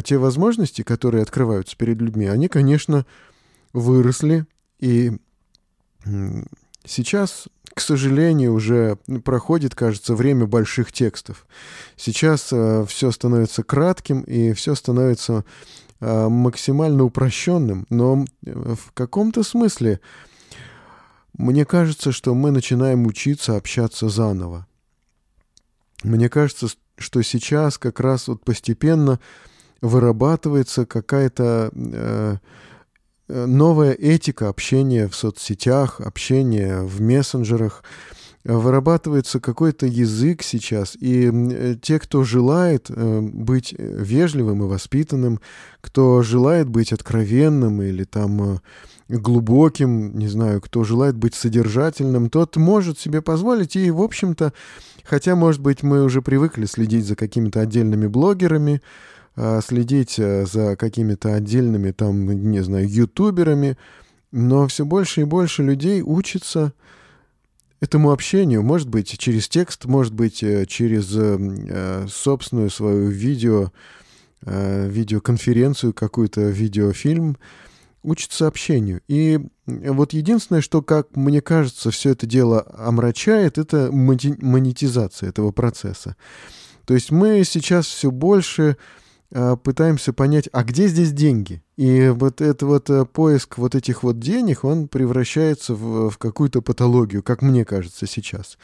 те 0.00 0.16
возможности, 0.16 0.82
которые 0.82 1.22
открываются 1.22 1.76
перед 1.76 2.00
людьми, 2.00 2.26
они, 2.26 2.48
конечно, 2.48 3.04
выросли. 3.72 4.46
И 4.78 5.12
сейчас 6.86 7.48
к 7.74 7.80
сожалению, 7.80 8.52
уже 8.52 8.98
проходит, 9.24 9.74
кажется, 9.74 10.14
время 10.14 10.46
больших 10.46 10.92
текстов. 10.92 11.46
Сейчас 11.96 12.48
э, 12.52 12.84
все 12.86 13.10
становится 13.10 13.62
кратким 13.62 14.20
и 14.22 14.52
все 14.52 14.74
становится 14.74 15.44
э, 16.00 16.28
максимально 16.28 17.04
упрощенным, 17.04 17.86
но 17.88 18.26
в 18.42 18.92
каком-то 18.92 19.42
смысле 19.42 20.00
мне 21.32 21.64
кажется, 21.64 22.12
что 22.12 22.34
мы 22.34 22.50
начинаем 22.50 23.06
учиться 23.06 23.56
общаться 23.56 24.08
заново. 24.08 24.66
Мне 26.02 26.28
кажется, 26.28 26.68
что 26.98 27.22
сейчас 27.22 27.78
как 27.78 28.00
раз 28.00 28.28
вот 28.28 28.44
постепенно 28.44 29.18
вырабатывается 29.82 30.86
какая-то 30.86 31.70
э, 31.74 32.36
Э, 33.32 33.46
новая 33.46 33.92
этика 33.92 34.48
общения 34.48 35.08
в 35.08 35.14
соцсетях, 35.14 36.00
общения 36.00 36.82
в 36.82 37.00
мессенджерах. 37.00 37.82
Вырабатывается 38.44 39.38
какой-то 39.38 39.86
язык 39.86 40.42
сейчас, 40.42 40.96
и 41.00 41.30
э, 41.32 41.76
те, 41.80 42.00
кто 42.00 42.24
желает 42.24 42.90
э, 42.90 43.20
быть 43.20 43.72
вежливым 43.78 44.64
и 44.64 44.66
воспитанным, 44.66 45.40
кто 45.80 46.22
желает 46.22 46.68
быть 46.68 46.92
откровенным 46.92 47.80
или 47.80 48.02
там 48.02 48.60
глубоким, 49.08 50.18
не 50.18 50.26
знаю, 50.26 50.60
кто 50.60 50.82
желает 50.82 51.16
быть 51.16 51.34
содержательным, 51.34 52.30
тот 52.30 52.56
может 52.56 52.98
себе 52.98 53.22
позволить. 53.22 53.76
И, 53.76 53.90
в 53.90 54.02
общем-то, 54.02 54.52
хотя, 55.04 55.36
может 55.36 55.60
быть, 55.60 55.82
мы 55.84 56.02
уже 56.02 56.20
привыкли 56.20 56.66
следить 56.66 57.06
за 57.06 57.14
какими-то 57.14 57.60
отдельными 57.60 58.08
блогерами, 58.08 58.82
следить 59.36 60.18
э, 60.18 60.44
за 60.46 60.76
какими-то 60.76 61.34
отдельными, 61.34 61.90
там, 61.90 62.50
не 62.50 62.62
знаю, 62.62 62.88
ютуберами, 62.88 63.78
но 64.30 64.66
все 64.66 64.84
больше 64.84 65.22
и 65.22 65.24
больше 65.24 65.62
людей 65.62 66.02
учатся 66.02 66.72
этому 67.80 68.12
общению. 68.12 68.62
Может 68.62 68.88
быть, 68.88 69.18
через 69.18 69.48
текст, 69.48 69.86
может 69.86 70.12
быть, 70.12 70.42
э, 70.42 70.66
через 70.66 71.12
э, 71.16 72.06
собственную 72.08 72.70
свою 72.70 73.08
видео, 73.08 73.72
видеоконференцию, 74.44 75.94
какую-то 75.94 76.40
видеофильм, 76.40 77.36
учатся 78.02 78.48
общению. 78.48 79.00
И 79.06 79.38
вот 79.66 80.14
единственное, 80.14 80.62
что, 80.62 80.82
как 80.82 81.14
мне 81.14 81.40
кажется, 81.40 81.92
все 81.92 82.10
это 82.10 82.26
дело 82.26 82.66
омрачает, 82.76 83.56
это 83.56 83.90
монетизация 83.92 85.28
этого 85.28 85.52
процесса. 85.52 86.16
То 86.86 86.94
есть 86.94 87.12
мы 87.12 87.44
сейчас 87.44 87.86
все 87.86 88.10
больше 88.10 88.70
Э, 88.70 89.00
пытаемся 89.56 90.12
понять, 90.12 90.48
а 90.52 90.62
где 90.64 90.88
здесь 90.88 91.12
деньги? 91.12 91.62
И 91.76 92.08
вот 92.08 92.40
этот 92.40 92.62
вот 92.62 92.90
э, 92.90 93.06
поиск 93.06 93.56
вот 93.58 93.74
этих 93.74 94.02
вот 94.02 94.18
денег, 94.18 94.64
он 94.64 94.88
превращается 94.88 95.74
в, 95.74 96.10
в 96.10 96.18
какую-то 96.18 96.60
патологию, 96.60 97.22
как 97.22 97.40
мне 97.40 97.64
кажется 97.64 98.06
сейчас. 98.06 98.58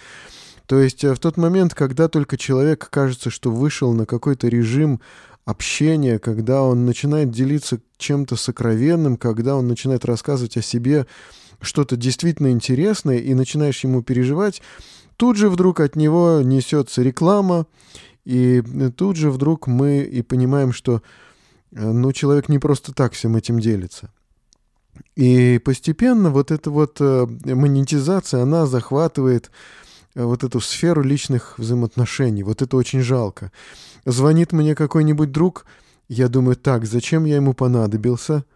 То 0.66 0.78
есть 0.78 1.02
э, 1.04 1.14
в 1.14 1.18
тот 1.18 1.38
момент, 1.38 1.75
когда 1.75 2.08
только 2.08 2.37
человек 2.37 2.88
кажется, 2.90 3.30
что 3.30 3.50
вышел 3.50 3.94
на 3.94 4.04
какой-то 4.04 4.48
режим 4.48 5.00
общения, 5.46 6.18
когда 6.18 6.62
он 6.62 6.84
начинает 6.84 7.30
делиться 7.30 7.80
чем-то 7.96 8.37
сокровенным, 8.37 9.16
когда 9.16 9.56
он 9.56 9.66
начинает 9.66 10.04
рассказывать 10.04 10.58
о 10.58 10.62
себе 10.62 11.06
что-то 11.62 11.96
действительно 11.96 12.50
интересное 12.50 13.16
и 13.16 13.32
начинаешь 13.32 13.82
ему 13.82 14.02
переживать, 14.02 14.60
тут 15.16 15.37
же 15.37 15.48
вдруг 15.48 15.80
от 15.80 15.96
него 15.96 16.42
несется 16.42 17.02
реклама, 17.02 17.66
и 18.28 18.62
тут 18.94 19.16
же 19.16 19.30
вдруг 19.30 19.66
мы 19.66 20.00
и 20.00 20.20
понимаем, 20.20 20.70
что 20.75 21.00
э, 21.73 21.90
ну, 21.90 22.12
человек 22.12 22.50
не 22.50 22.58
просто 22.58 22.92
так 22.92 23.14
всем 23.14 23.37
этим 23.37 23.58
делится. 23.58 24.11
И 25.16 25.58
постепенно 25.64 26.30
вот 26.30 26.50
эта 26.50 26.70
вот 26.70 26.99
э, 27.00 27.26
монетизация, 27.47 28.42
она 28.42 28.66
захватывает 28.66 29.50
э, 30.14 30.23
вот 30.23 30.44
эту 30.44 30.61
сферу 30.61 31.02
личных 31.02 31.58
взаимоотношений. 31.58 32.42
Вот 32.42 32.61
это 32.61 32.76
очень 32.76 33.00
жалко. 33.00 33.50
Звонит 34.04 34.52
мне 34.52 34.75
какой-нибудь 34.75 35.32
друг, 35.32 35.64
я 36.11 36.28
думаю, 36.28 36.56
так, 36.56 36.85
зачем 36.85 37.25
я 37.25 37.37
ему 37.37 37.54
понадобился– 37.54 38.44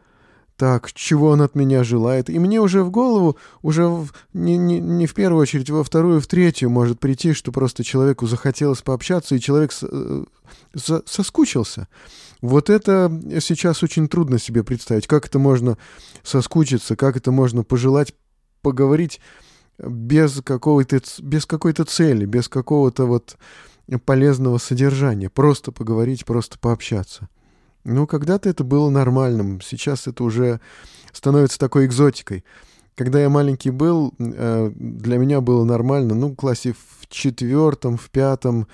так, 0.63 0.93
чего 0.93 1.31
он 1.31 1.43
от 1.43 1.57
меня 1.57 1.83
желает. 1.83 2.31
И 2.31 2.39
мне 2.39 2.61
уже 2.61 2.85
в 2.85 2.91
голову, 2.93 3.37
уже 3.63 3.89
в, 3.89 4.13
не, 4.33 4.57
не, 4.57 4.79
не 4.79 5.09
в 5.09 5.13
первую 5.13 5.43
очередь, 5.43 5.71
во 5.71 5.83
вторую, 5.83 6.21
в 6.21 6.29
третью 6.29 6.71
может 6.71 7.01
прийти, 7.01 7.33
что 7.33 7.51
просто 7.51 7.83
человеку 7.83 8.29
захотелось 8.29 8.81
пообщаться, 8.81 9.35
и 9.35 9.41
человек 9.41 9.73
с, 9.73 9.83
э, 9.83 10.25
со, 10.77 11.03
соскучился. 11.05 11.89
Вот 12.43 12.71
это 12.71 13.11
сейчас 13.41 13.83
очень 13.83 14.07
трудно 14.07 14.39
себе 14.39 14.63
представить. 14.63 15.09
Как 15.09 15.27
это 15.27 15.41
можно 15.41 15.79
соскучиться, 16.23 16.95
как 16.95 17.17
это 17.17 17.33
можно 17.33 17.65
пожелать 17.65 18.15
поговорить 18.61 19.21
без, 19.81 20.43
какого-то, 20.43 21.01
без 21.23 21.45
какой-то 21.45 21.85
цели, 21.87 22.25
без 22.25 22.49
какого-то 22.49 23.07
вот 23.07 23.37
полезного 24.05 24.59
содержания, 24.59 25.29
просто 25.29 25.73
поговорить, 25.73 26.25
просто 26.25 26.57
пообщаться. 26.61 27.29
Ну, 27.85 28.07
когда-то 28.07 28.49
это 28.49 28.65
было 28.65 28.91
нормальным, 28.91 29.61
сейчас 29.61 30.07
это 30.07 30.25
уже 30.25 30.61
становится 31.13 31.59
такой 31.59 31.87
экзотикой. 31.87 32.45
Когда 32.95 33.21
я 33.21 33.29
маленький 33.29 33.71
был, 33.71 34.15
э, 34.19 34.71
для 34.75 35.19
меня 35.19 35.41
было 35.41 35.65
нормально, 35.65 36.15
ну, 36.15 36.29
в 36.29 36.37
классе 36.37 36.75
в 36.75 37.09
четвертом, 37.09 37.97
в 37.97 38.11
пятом, 38.11 38.69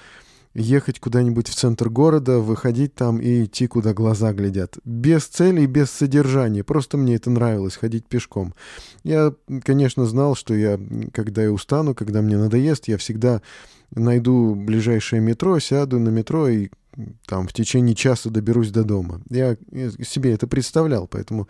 ехать 0.55 0.99
куда-нибудь 0.99 1.49
в 1.49 1.55
центр 1.55 1.89
города, 1.89 2.39
выходить 2.39 2.95
там 2.95 3.21
и 3.21 3.45
идти, 3.45 3.67
куда 3.67 3.95
глаза 3.95 4.33
глядят. 4.33 4.79
Без 4.85 5.25
цели 5.27 5.63
и 5.63 5.67
без 5.67 5.91
содержания. 5.91 6.65
Просто 6.65 6.97
мне 6.97 7.15
это 7.15 7.31
нравилось, 7.31 7.77
ходить 7.77 8.07
пешком. 8.07 8.55
Я, 9.05 9.33
конечно, 9.63 10.05
знал, 10.07 10.35
что 10.35 10.55
я, 10.55 10.79
когда 11.13 11.43
я 11.43 11.53
устану, 11.53 11.95
когда 11.95 12.23
мне 12.23 12.37
надоест, 12.37 12.89
я 12.89 12.99
всегда 12.99 13.41
найду 13.95 14.55
ближайшее 14.55 15.21
метро, 15.21 15.59
сяду 15.61 15.99
на 15.99 16.09
метро 16.09 16.49
и 16.49 16.69
там 17.27 17.47
в 17.47 17.53
течение 17.53 17.95
часа 17.95 18.31
доберусь 18.31 18.71
до 18.71 18.85
дома. 18.85 19.21
Я 19.31 19.57
себе 20.03 20.33
это 20.33 20.47
представлял, 20.47 21.07
поэтому 21.07 21.49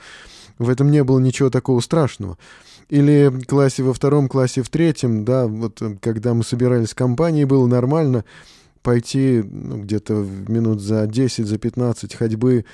в 0.58 0.68
этом 0.68 0.90
не 0.90 1.04
было 1.04 1.18
ничего 1.18 1.50
такого 1.50 1.80
страшного. 1.80 2.38
Или 2.88 3.28
в 3.28 3.44
классе 3.44 3.82
во 3.82 3.92
втором, 3.92 4.28
классе 4.28 4.62
в 4.62 4.70
третьем, 4.70 5.24
да, 5.24 5.46
вот 5.46 5.82
когда 6.00 6.34
мы 6.34 6.42
собирались 6.42 6.90
в 6.90 6.94
компании, 6.94 7.44
было 7.44 7.66
нормально 7.66 8.24
пойти 8.82 9.42
ну, 9.44 9.82
где-то 9.82 10.14
минут 10.14 10.80
за 10.80 11.06
10, 11.06 11.46
за 11.46 11.58
15 11.58 12.14
ходьбы 12.14 12.64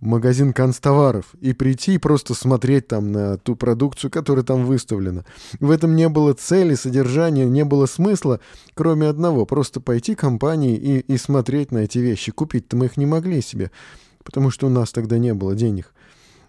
магазин 0.00 0.52
канцтоваров 0.52 1.34
и 1.40 1.52
прийти 1.52 1.94
и 1.94 1.98
просто 1.98 2.34
смотреть 2.34 2.88
там 2.88 3.10
на 3.12 3.36
ту 3.36 3.56
продукцию, 3.56 4.10
которая 4.10 4.44
там 4.44 4.64
выставлена. 4.64 5.24
В 5.60 5.70
этом 5.70 5.96
не 5.96 6.08
было 6.08 6.34
цели, 6.34 6.74
содержания, 6.74 7.44
не 7.44 7.64
было 7.64 7.86
смысла, 7.86 8.40
кроме 8.74 9.08
одного, 9.08 9.44
просто 9.44 9.80
пойти 9.80 10.14
к 10.14 10.20
компании 10.20 10.76
и, 10.76 11.00
и 11.00 11.16
смотреть 11.16 11.72
на 11.72 11.78
эти 11.78 11.98
вещи. 11.98 12.32
Купить-то 12.32 12.76
мы 12.76 12.86
их 12.86 12.96
не 12.96 13.06
могли 13.06 13.42
себе, 13.42 13.70
потому 14.22 14.50
что 14.50 14.66
у 14.66 14.70
нас 14.70 14.92
тогда 14.92 15.18
не 15.18 15.34
было 15.34 15.54
денег. 15.54 15.92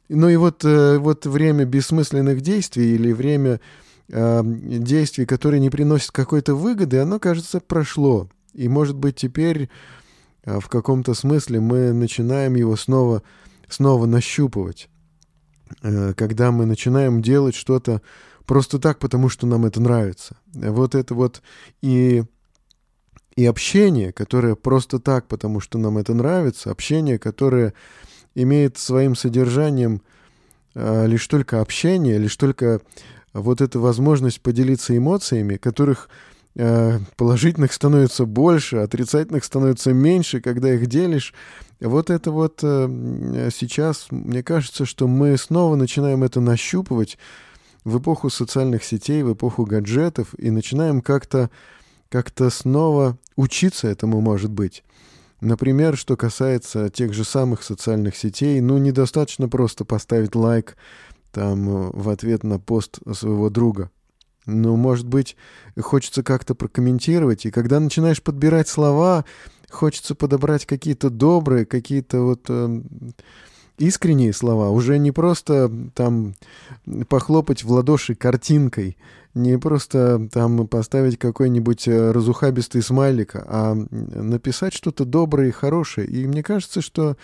Ну 0.10 0.28
и 0.30 0.36
вот, 0.36 0.66
э, 0.66 0.98
вот 0.98 1.26
время 1.26 1.66
бессмысленных 1.66 2.42
действий 2.42 2.96
или 2.96 3.12
время 3.14 3.62
э, 4.10 4.42
действий, 4.44 5.26
которые 5.26 5.60
не 5.60 5.70
приносят 5.70 6.12
какой-то 6.12 6.56
выгоды, 6.56 7.00
оно, 7.00 7.20
кажется, 7.20 7.60
прошло. 7.60 8.28
И, 8.54 8.68
может 8.68 8.96
быть, 8.98 9.16
теперь 9.16 9.70
в 10.46 10.68
каком-то 10.68 11.14
смысле 11.14 11.60
мы 11.60 11.94
начинаем 11.94 12.56
его 12.56 12.76
снова, 12.76 13.24
снова 13.68 14.06
нащупывать. 14.06 14.90
Э, 15.82 16.14
когда 16.16 16.52
мы 16.52 16.66
начинаем 16.66 17.22
делать 17.22 17.56
что-то 17.56 18.02
просто 18.46 18.80
так, 18.80 19.00
потому 19.00 19.30
что 19.30 19.46
нам 19.46 19.66
это 19.66 19.80
нравится. 19.80 20.38
Вот 20.54 20.96
это 20.96 21.14
вот 21.14 21.42
и, 21.82 22.24
и 23.36 23.46
общение, 23.46 24.12
которое 24.12 24.56
просто 24.56 25.00
так, 25.00 25.28
потому 25.28 25.60
что 25.60 25.78
нам 25.78 25.98
это 25.98 26.14
нравится, 26.14 26.72
общение, 26.72 27.20
которое 27.20 27.74
имеет 28.36 28.78
своим 28.78 29.16
содержанием 29.16 30.02
э, 30.74 31.08
лишь 31.08 31.28
только 31.28 31.62
общение, 31.62 32.18
лишь 32.18 32.36
только 32.36 32.82
вот 33.34 33.62
эта 33.62 33.80
возможность 33.80 34.42
поделиться 34.42 34.98
эмоциями, 34.98 35.58
которых 35.58 36.10
положительных 37.16 37.72
становится 37.74 38.26
больше, 38.26 38.78
отрицательных 38.78 39.44
становится 39.44 39.94
меньше, 39.94 40.42
когда 40.42 40.74
их 40.74 40.88
делишь. 40.88 41.34
Вот 41.80 42.10
это 42.10 42.32
вот 42.32 42.60
э, 42.62 43.50
сейчас, 43.56 44.08
мне 44.12 44.44
кажется, 44.44 44.86
что 44.86 45.08
мы 45.08 45.38
снова 45.38 45.76
начинаем 45.76 46.24
это 46.24 46.42
нащупывать 46.42 47.18
в 47.86 48.00
эпоху 48.00 48.30
социальных 48.30 48.84
сетей, 48.84 49.24
в 49.24 49.34
эпоху 49.34 49.66
гаджетов, 49.66 50.36
и 50.38 50.52
начинаем 50.52 51.02
как-то 51.02 51.50
как-то 52.10 52.50
снова 52.50 53.18
учиться 53.36 53.88
этому, 53.88 54.20
может 54.20 54.52
быть. 54.52 54.84
Например, 55.42 55.96
что 55.96 56.18
касается 56.18 56.90
тех 56.90 57.14
же 57.14 57.24
самых 57.24 57.64
социальных 57.64 58.18
сетей, 58.18 58.60
ну, 58.60 58.78
недостаточно 58.78 59.48
просто 59.48 59.86
поставить 59.86 60.36
лайк 60.36 60.76
там 61.32 61.70
э, 61.70 61.90
в 61.94 62.10
ответ 62.10 62.44
на 62.44 62.60
пост 62.60 63.00
своего 63.14 63.50
друга. 63.50 63.90
Ну, 64.50 64.76
может 64.76 65.08
быть, 65.08 65.36
хочется 65.80 66.24
как-то 66.24 66.56
прокомментировать. 66.56 67.46
И 67.46 67.52
когда 67.52 67.80
начинаешь 67.80 68.22
подбирать 68.22 68.68
слова, 68.68 69.26
хочется 69.70 70.16
подобрать 70.16 70.66
какие-то 70.66 71.10
добрые, 71.10 71.66
какие-то 71.66 72.22
вот 72.22 72.46
э, 72.50 72.82
искренние 73.78 74.34
слова. 74.34 74.70
Уже 74.70 75.00
не 75.00 75.12
просто 75.12 75.72
там 75.96 76.36
похлопать 77.08 77.64
в 77.64 77.72
ладоши 77.72 78.16
картинкой, 78.16 78.98
не 79.34 79.58
просто 79.58 80.28
там 80.32 80.68
поставить 80.68 81.18
какой-нибудь 81.18 81.88
э, 81.88 82.12
разухабистый 82.12 82.82
смайлик, 82.82 83.36
а 83.36 83.76
написать 83.92 84.74
что-то 84.74 85.06
доброе 85.06 85.50
и 85.50 85.52
хорошее. 85.52 86.08
И 86.08 86.28
мне 86.28 86.44
кажется, 86.44 86.82
что 86.82 87.16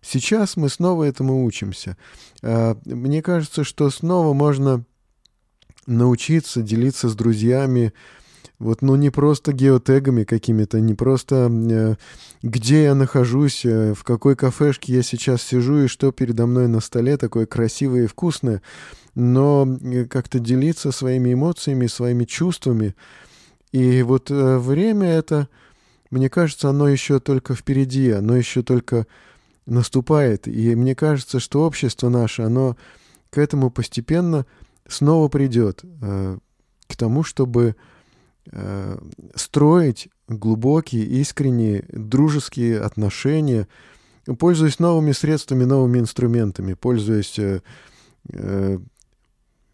сейчас 0.00 0.56
мы 0.56 0.68
снова 0.68 1.04
этому 1.04 1.44
учимся. 1.44 1.96
А, 2.42 2.76
мне 2.84 3.22
кажется, 3.22 3.64
что 3.64 3.90
снова 3.90 4.32
можно 4.32 4.84
научиться 5.86 6.62
делиться 6.62 7.08
с 7.08 7.14
друзьями, 7.14 7.92
вот, 8.58 8.82
ну, 8.82 8.94
не 8.96 9.10
просто 9.10 9.52
геотегами 9.52 10.24
какими-то, 10.24 10.80
не 10.80 10.94
просто 10.94 11.50
э, 11.50 11.96
где 12.42 12.84
я 12.84 12.94
нахожусь, 12.94 13.64
э, 13.64 13.94
в 13.94 14.04
какой 14.04 14.36
кафешке 14.36 14.94
я 14.94 15.02
сейчас 15.02 15.42
сижу 15.42 15.84
и 15.84 15.86
что 15.88 16.12
передо 16.12 16.46
мной 16.46 16.68
на 16.68 16.80
столе 16.80 17.16
такое 17.16 17.46
красивое 17.46 18.04
и 18.04 18.06
вкусное, 18.06 18.62
но 19.14 19.66
э, 19.82 20.04
как-то 20.04 20.38
делиться 20.38 20.92
своими 20.92 21.34
эмоциями, 21.34 21.88
своими 21.88 22.24
чувствами. 22.24 22.94
И 23.72 24.02
вот 24.02 24.30
время 24.30 25.08
это, 25.08 25.48
мне 26.10 26.30
кажется, 26.30 26.68
оно 26.68 26.88
еще 26.88 27.18
только 27.18 27.56
впереди, 27.56 28.12
оно 28.12 28.36
еще 28.36 28.62
только 28.62 29.08
наступает. 29.66 30.46
И 30.46 30.76
мне 30.76 30.94
кажется, 30.94 31.40
что 31.40 31.66
общество 31.66 32.08
наше, 32.08 32.42
оно 32.42 32.76
к 33.30 33.38
этому 33.38 33.70
постепенно 33.70 34.46
снова 34.88 35.28
придет 35.28 35.82
э, 36.02 36.38
к 36.86 36.96
тому, 36.96 37.22
чтобы 37.22 37.76
э, 38.50 38.98
строить 39.34 40.08
глубокие, 40.28 41.04
искренние, 41.04 41.84
дружеские 41.88 42.80
отношения, 42.80 43.68
пользуясь 44.38 44.78
новыми 44.78 45.12
средствами, 45.12 45.64
новыми 45.64 45.98
инструментами, 45.98 46.74
пользуясь 46.74 47.38
э, 47.38 48.78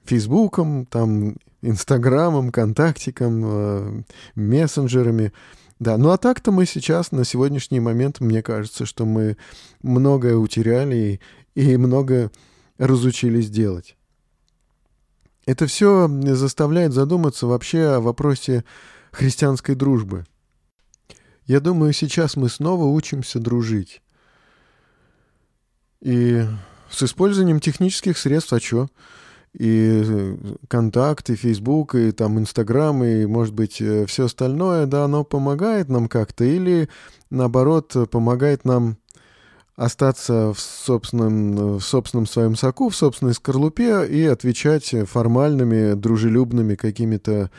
Фейсбуком, 0.05 0.87
там, 0.87 1.37
Инстаграмом, 1.63 2.51
Контактиком, 2.51 4.05
мессенджерами. 4.35 5.33
Да, 5.79 5.97
ну 5.99 6.11
а 6.11 6.19
так-то 6.19 6.53
мы 6.53 6.67
сейчас, 6.67 7.13
на 7.13 7.25
сегодняшний 7.25 7.81
момент, 7.81 8.21
мне 8.21 8.43
кажется, 8.43 8.87
что 8.87 9.07
мы 9.07 9.37
многое 9.83 10.37
утеряли 10.37 11.21
и, 11.55 11.63
и 11.63 11.77
многое 11.77 12.31
разучились 12.79 13.51
делать. 13.51 13.97
Это 15.51 15.67
все 15.67 16.09
заставляет 16.37 16.93
задуматься 16.93 17.49
вообще 17.49 17.95
о 17.95 18.01
вопросе 18.01 18.65
христианской 19.11 19.75
дружбы. 19.75 20.25
Я 21.45 21.59
думаю, 21.59 21.93
сейчас 21.93 22.37
мы 22.37 22.49
снова 22.49 22.85
учимся 22.85 23.41
дружить. 23.41 24.01
И 26.01 26.45
с 26.89 27.03
использованием 27.03 27.59
технических 27.59 28.17
средств, 28.17 28.53
а 28.53 28.61
что? 28.61 28.91
И 29.53 30.37
контакт, 30.69 31.31
и 31.31 31.35
Facebook, 31.35 31.97
и 31.97 32.13
там 32.13 32.39
Инстаграм, 32.39 33.03
и, 33.03 33.27
может 33.27 33.53
быть, 33.53 33.81
э, 33.81 34.07
все 34.07 34.27
остальное, 34.27 34.87
да, 34.87 35.07
оно 35.07 35.25
помогает 35.25 35.89
нам 35.89 36.07
как-то 36.07 36.45
или, 36.45 36.89
наоборот, 37.29 37.97
помогает 38.13 38.65
нам 38.65 38.99
остаться 39.81 40.53
в 40.53 40.61
собственном, 40.61 41.79
в 41.79 41.81
собственном 41.81 42.27
своем 42.27 42.55
соку, 42.55 42.91
в 42.91 42.97
собственной 42.97 43.33
скорлупе 43.33 44.07
и 44.07 44.27
отвечать 44.27 44.95
формальными, 45.09 45.95
дружелюбными 45.95 46.75
какими-то 46.75 47.51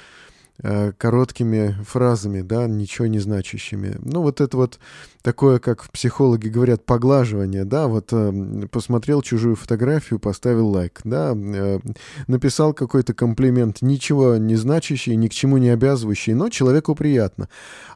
короткими 0.97 1.75
фразами, 1.85 2.41
да, 2.41 2.67
ничего 2.67 3.07
не 3.07 3.19
значащими. 3.19 3.95
Ну, 3.99 4.21
вот 4.21 4.41
это 4.41 4.57
вот 4.57 4.79
такое, 5.21 5.59
как 5.59 5.89
психологи 5.91 6.47
говорят, 6.47 6.85
поглаживание, 6.85 7.65
да, 7.65 7.87
вот 7.87 8.09
э, 8.11 8.67
посмотрел 8.71 9.21
чужую 9.21 9.55
фотографию, 9.55 10.19
поставил 10.19 10.67
лайк, 10.67 11.01
да, 11.03 11.33
э, 11.35 11.79
написал 12.27 12.73
какой-то 12.73 13.13
комплимент, 13.13 13.81
ничего 13.81 14.37
не 14.37 14.55
значащий, 14.55 15.15
ни 15.15 15.27
к 15.27 15.33
чему 15.33 15.57
не 15.57 15.69
обязывающий, 15.69 16.33
но 16.33 16.49
человеку 16.49 16.95
приятно. 16.95 17.49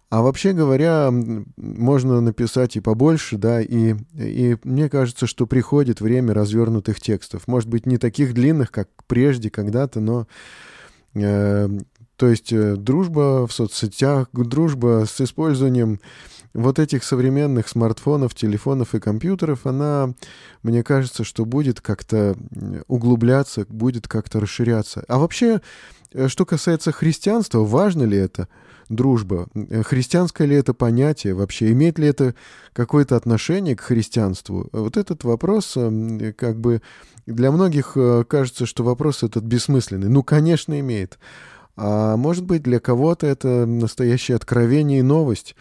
А 0.10 0.22
вообще 0.22 0.54
говоря, 0.54 1.12
можно 1.58 2.22
написать 2.22 2.76
и 2.76 2.80
побольше, 2.80 3.38
да, 3.38 3.60
и, 3.60 3.96
и 4.14 4.56
мне 4.64 4.88
кажется, 4.88 5.26
что 5.26 5.48
приходит 5.48 6.00
время 6.00 6.34
развернутых 6.34 7.02
текстов. 7.02 7.48
Может 7.48 7.70
быть, 7.70 7.86
не 7.86 7.98
таких 7.98 8.34
длинных, 8.34 8.72
как 8.72 8.88
прежде, 9.08 9.50
когда-то, 9.50 10.00
но 10.00 10.28
э, 11.16 11.68
то 12.18 12.28
есть 12.28 12.54
э, 12.54 12.76
дружба 12.76 13.46
в 13.48 13.52
соцсетях, 13.52 14.28
дружба 14.32 15.06
с 15.08 15.20
использованием 15.20 16.00
вот 16.54 16.80
этих 16.80 17.04
современных 17.04 17.68
смартфонов, 17.68 18.34
телефонов 18.34 18.96
и 18.96 19.02
компьютеров, 19.02 19.66
она, 19.66 20.14
мне 20.64 20.84
кажется, 20.84 21.26
что 21.26 21.44
будет 21.44 21.82
как-то 21.82 22.38
углубляться, 22.88 23.66
будет 23.68 24.08
как-то 24.08 24.40
расширяться. 24.40 25.04
А 25.10 25.20
вообще, 25.20 25.62
э, 26.14 26.30
что 26.30 26.46
касается 26.46 26.94
христианства, 26.94 27.60
важно 27.60 28.04
ли 28.04 28.18
это 28.18 28.48
дружба? 28.88 29.48
Э, 29.54 29.84
христианское 29.84 30.48
ли 30.48 30.56
это 30.56 30.74
понятие 30.74 31.34
вообще? 31.34 31.74
Имеет 31.74 32.00
ли 32.00 32.08
это 32.08 32.34
какое-то 32.72 33.18
отношение 33.18 33.76
к 33.76 33.82
христианству? 33.82 34.70
Вот 34.72 34.96
этот 34.96 35.26
вопрос 35.26 35.78
как 36.38 36.62
бы 36.62 36.82
для 37.26 37.52
многих 37.52 37.98
кажется, 38.30 38.66
что 38.66 38.84
вопрос 38.84 39.24
этот 39.24 39.44
бессмысленный. 39.44 40.08
Ну, 40.08 40.24
конечно, 40.24 40.80
имеет. 40.80 41.18
А 41.78 42.18
может 42.18 42.46
быть, 42.46 42.64
для 42.64 42.80
кого-то 42.80 43.28
это 43.28 43.66
настоящее 43.66 44.36
откровение 44.36 45.00
и 45.00 45.04
новость. 45.04 45.56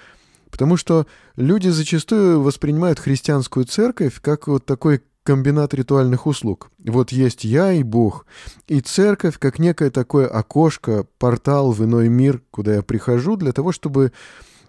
Потому 0.50 0.77
что 0.77 1.07
люди 1.37 1.68
зачастую 1.68 2.40
воспринимают 2.40 3.00
христианскую 3.00 3.66
церковь 3.66 4.20
как 4.20 4.46
вот 4.46 4.64
такой 4.64 5.03
комбинат 5.24 5.74
ритуальных 5.74 6.27
услуг. 6.27 6.70
Вот 6.79 7.11
есть 7.11 7.44
я 7.44 7.72
и 7.72 7.83
Бог, 7.83 8.27
и 8.68 8.81
церковь 8.81 9.38
как 9.38 9.59
некое 9.59 9.90
такое 9.90 10.29
окошко, 10.29 11.07
портал 11.18 11.72
в 11.72 11.83
иной 11.83 12.09
мир, 12.09 12.42
куда 12.50 12.74
я 12.74 12.83
прихожу 12.83 13.37
для 13.37 13.53
того, 13.53 13.72
чтобы 13.72 14.12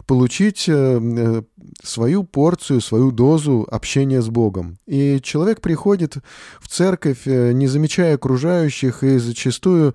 получить 0.06 0.68
э, 0.68 0.72
э, 0.72 1.42
свою 1.82 2.24
порцию, 2.24 2.80
свою 2.80 3.10
дозу 3.10 3.66
общения 3.70 4.22
с 4.22 4.28
Богом. 4.28 4.78
И 4.86 5.20
человек 5.22 5.60
приходит 5.60 6.16
в 6.60 6.68
церковь, 6.68 7.26
э, 7.26 7.52
не 7.52 7.66
замечая 7.66 8.14
окружающих, 8.14 9.02
и 9.02 9.18
зачастую 9.18 9.94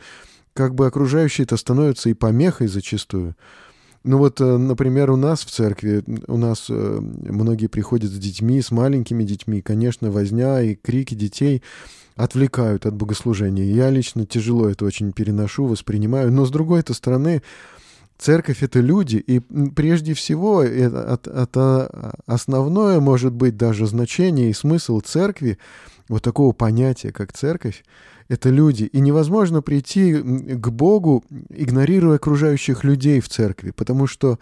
как 0.54 0.76
бы 0.76 0.86
окружающие-то 0.88 1.58
становятся 1.58 2.10
и 2.10 2.14
помехой 2.14 2.68
зачастую. 2.68 3.36
Ну 4.04 4.18
вот, 4.18 4.42
э, 4.42 4.58
например, 4.58 5.12
у 5.12 5.16
нас 5.16 5.42
в 5.42 5.52
церкви, 5.52 6.04
у 6.28 6.38
нас 6.38 6.68
э, 6.70 7.00
многие 7.02 7.68
приходят 7.68 8.12
с 8.12 8.18
детьми, 8.18 8.62
с 8.62 8.72
маленькими 8.72 9.24
детьми. 9.24 9.62
Конечно, 9.62 10.10
возня 10.10 10.62
и 10.62 10.76
крики 10.76 11.14
детей 11.14 11.62
отвлекают 12.16 12.86
от 12.86 12.96
богослужения. 12.96 13.64
Я 13.64 13.90
лично 13.90 14.26
тяжело 14.26 14.70
это 14.70 14.86
очень 14.86 15.12
переношу, 15.12 15.66
воспринимаю. 15.66 16.32
Но 16.32 16.46
с 16.46 16.52
другой-то 16.52 16.94
стороны, 16.96 17.44
церковь— 18.18 18.58
это 18.64 18.80
люди, 18.80 19.18
и 19.18 19.40
прежде 19.76 20.14
всего 20.16 20.64
это, 20.64 21.20
это, 21.22 21.32
это 21.32 22.16
основное, 22.26 23.00
может 23.00 23.34
быть, 23.34 23.56
даже 23.56 23.86
значение 23.86 24.50
и 24.50 24.54
смысл 24.54 25.00
церкви, 25.02 25.58
вот 26.08 26.24
такого 26.24 26.54
понятия, 26.54 27.12
как 27.12 27.34
церковь, 27.34 27.84
это 28.32 28.50
люди. 28.50 28.86
И 28.86 29.02
невозможно 29.02 29.62
прийти 29.62 30.14
к 30.14 30.70
Богу, 30.70 31.24
игнорируя 31.50 32.16
окружающих 32.16 32.86
людей 32.86 33.20
в 33.20 33.28
церкви, 33.28 33.72
потому 33.72 34.08
что 34.08 34.40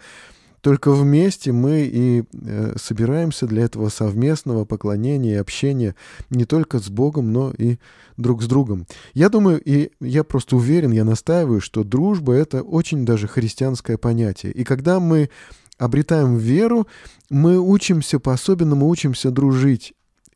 только 0.60 0.92
вместе 0.92 1.50
мы 1.50 1.90
и 1.92 2.22
э, 2.32 2.74
собираемся 2.76 3.46
для 3.46 3.64
этого 3.64 3.88
совместного 3.88 4.64
поклонения 4.64 5.32
и 5.32 5.40
общения 5.40 5.96
не 6.28 6.44
только 6.44 6.78
с 6.78 6.88
Богом, 6.88 7.32
но 7.32 7.52
и 7.58 7.78
друг 8.16 8.42
с 8.44 8.46
другом. 8.46 8.86
Я 9.12 9.28
думаю, 9.28 9.60
и 9.64 9.90
я 10.00 10.22
просто 10.22 10.54
уверен, 10.54 10.92
я 10.92 11.04
настаиваю, 11.04 11.60
что 11.60 11.82
дружба— 11.82 12.32
это 12.34 12.62
очень 12.62 13.04
даже 13.04 13.26
христианское 13.26 13.98
понятие. 13.98 14.52
И 14.52 14.62
когда 14.62 15.00
мы 15.00 15.30
обретаем 15.78 16.36
веру, 16.36 16.86
мы 17.28 17.58
учимся, 17.58 18.20
по-особенному 18.20 18.86
учимся 18.86 19.32
дружить. 19.32 19.94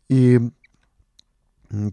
И 0.09 0.41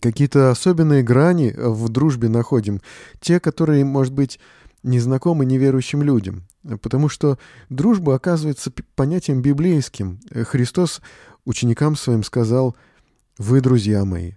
какие-то 0.01 0.51
особенные 0.51 1.03
грани 1.03 1.53
в 1.55 1.89
дружбе 1.89 2.29
находим, 2.29 2.81
те, 3.19 3.39
которые, 3.39 3.85
может 3.85 4.13
быть, 4.13 4.39
незнакомы 4.83 5.45
неверующим 5.45 6.01
людям. 6.01 6.43
Потому 6.81 7.09
что 7.09 7.37
дружба 7.69 8.15
оказывается 8.15 8.71
понятием 8.95 9.41
библейским. 9.41 10.19
Христос 10.31 11.01
ученикам 11.45 11.95
своим 11.95 12.23
сказал 12.23 12.75
«Вы 13.37 13.61
друзья 13.61 14.05
мои». 14.05 14.33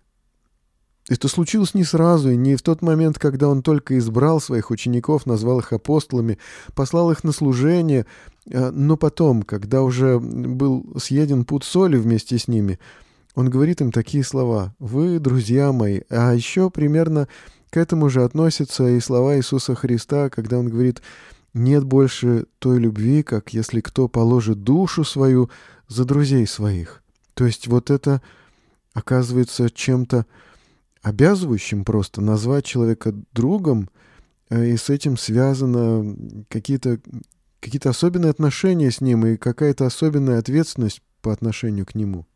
Это 1.07 1.29
случилось 1.29 1.75
не 1.75 1.85
сразу, 1.85 2.31
и 2.31 2.37
не 2.37 2.57
в 2.57 2.63
тот 2.63 2.81
момент, 2.81 3.19
когда 3.19 3.49
он 3.49 3.63
только 3.63 3.99
избрал 3.99 4.41
своих 4.41 4.71
учеников, 4.71 5.27
назвал 5.27 5.59
их 5.59 5.75
апостолами, 5.75 6.39
послал 6.75 7.11
их 7.11 7.25
на 7.25 7.33
служение, 7.33 8.07
но 8.47 8.97
потом, 8.97 9.43
когда 9.43 9.83
уже 9.83 10.19
был 10.19 10.87
съеден 10.99 11.45
путь 11.45 11.65
соли 11.65 11.99
вместе 11.99 12.39
с 12.39 12.49
ними– 12.49 12.79
он 13.35 13.51
говорит 13.51 13.81
им 13.81 13.91
такие 13.91 14.25
слова 14.25 14.75
«Вы, 14.79 15.19
друзья 15.19 15.73
мои», 15.73 16.01
а 16.09 16.33
еще 16.33 16.71
примерно 16.71 17.29
к 17.71 17.77
этому 17.77 18.09
же 18.09 18.23
относятся 18.23 18.89
и 18.89 19.01
слова 19.01 19.37
Иисуса 19.37 19.75
Христа, 19.75 20.31
когда 20.31 20.59
он 20.59 20.69
говорит 20.69 21.03
«Нет 21.53 21.85
больше 21.85 22.47
той 22.59 22.79
любви, 22.79 23.23
как 23.23 23.53
если 23.53 23.81
кто 23.81 24.07
положит 24.09 24.63
душу 24.63 25.05
свою 25.05 25.51
за 25.89 26.05
друзей 26.05 26.47
своих». 26.47 27.03
То 27.35 27.45
есть 27.45 27.67
вот 27.67 27.91
это 27.91 28.23
оказывается 28.93 29.69
чем-то 29.69 30.27
обязывающим 31.03 31.85
просто 31.85 32.21
назвать 32.21 32.65
человека 32.65 33.13
другом, 33.33 33.91
э, 34.51 34.67
и 34.69 34.77
с 34.77 34.89
этим 34.89 35.17
связано 35.17 36.17
какие-то 36.49 37.01
какие 37.61 37.89
особенные 37.89 38.31
отношения 38.31 38.91
с 38.91 39.01
ним 39.01 39.27
и 39.27 39.37
какая-то 39.37 39.87
особенная 39.87 40.39
ответственность 40.39 41.03
по 41.23 41.33
отношению 41.33 41.87
к 41.87 41.95
нему. 41.95 42.27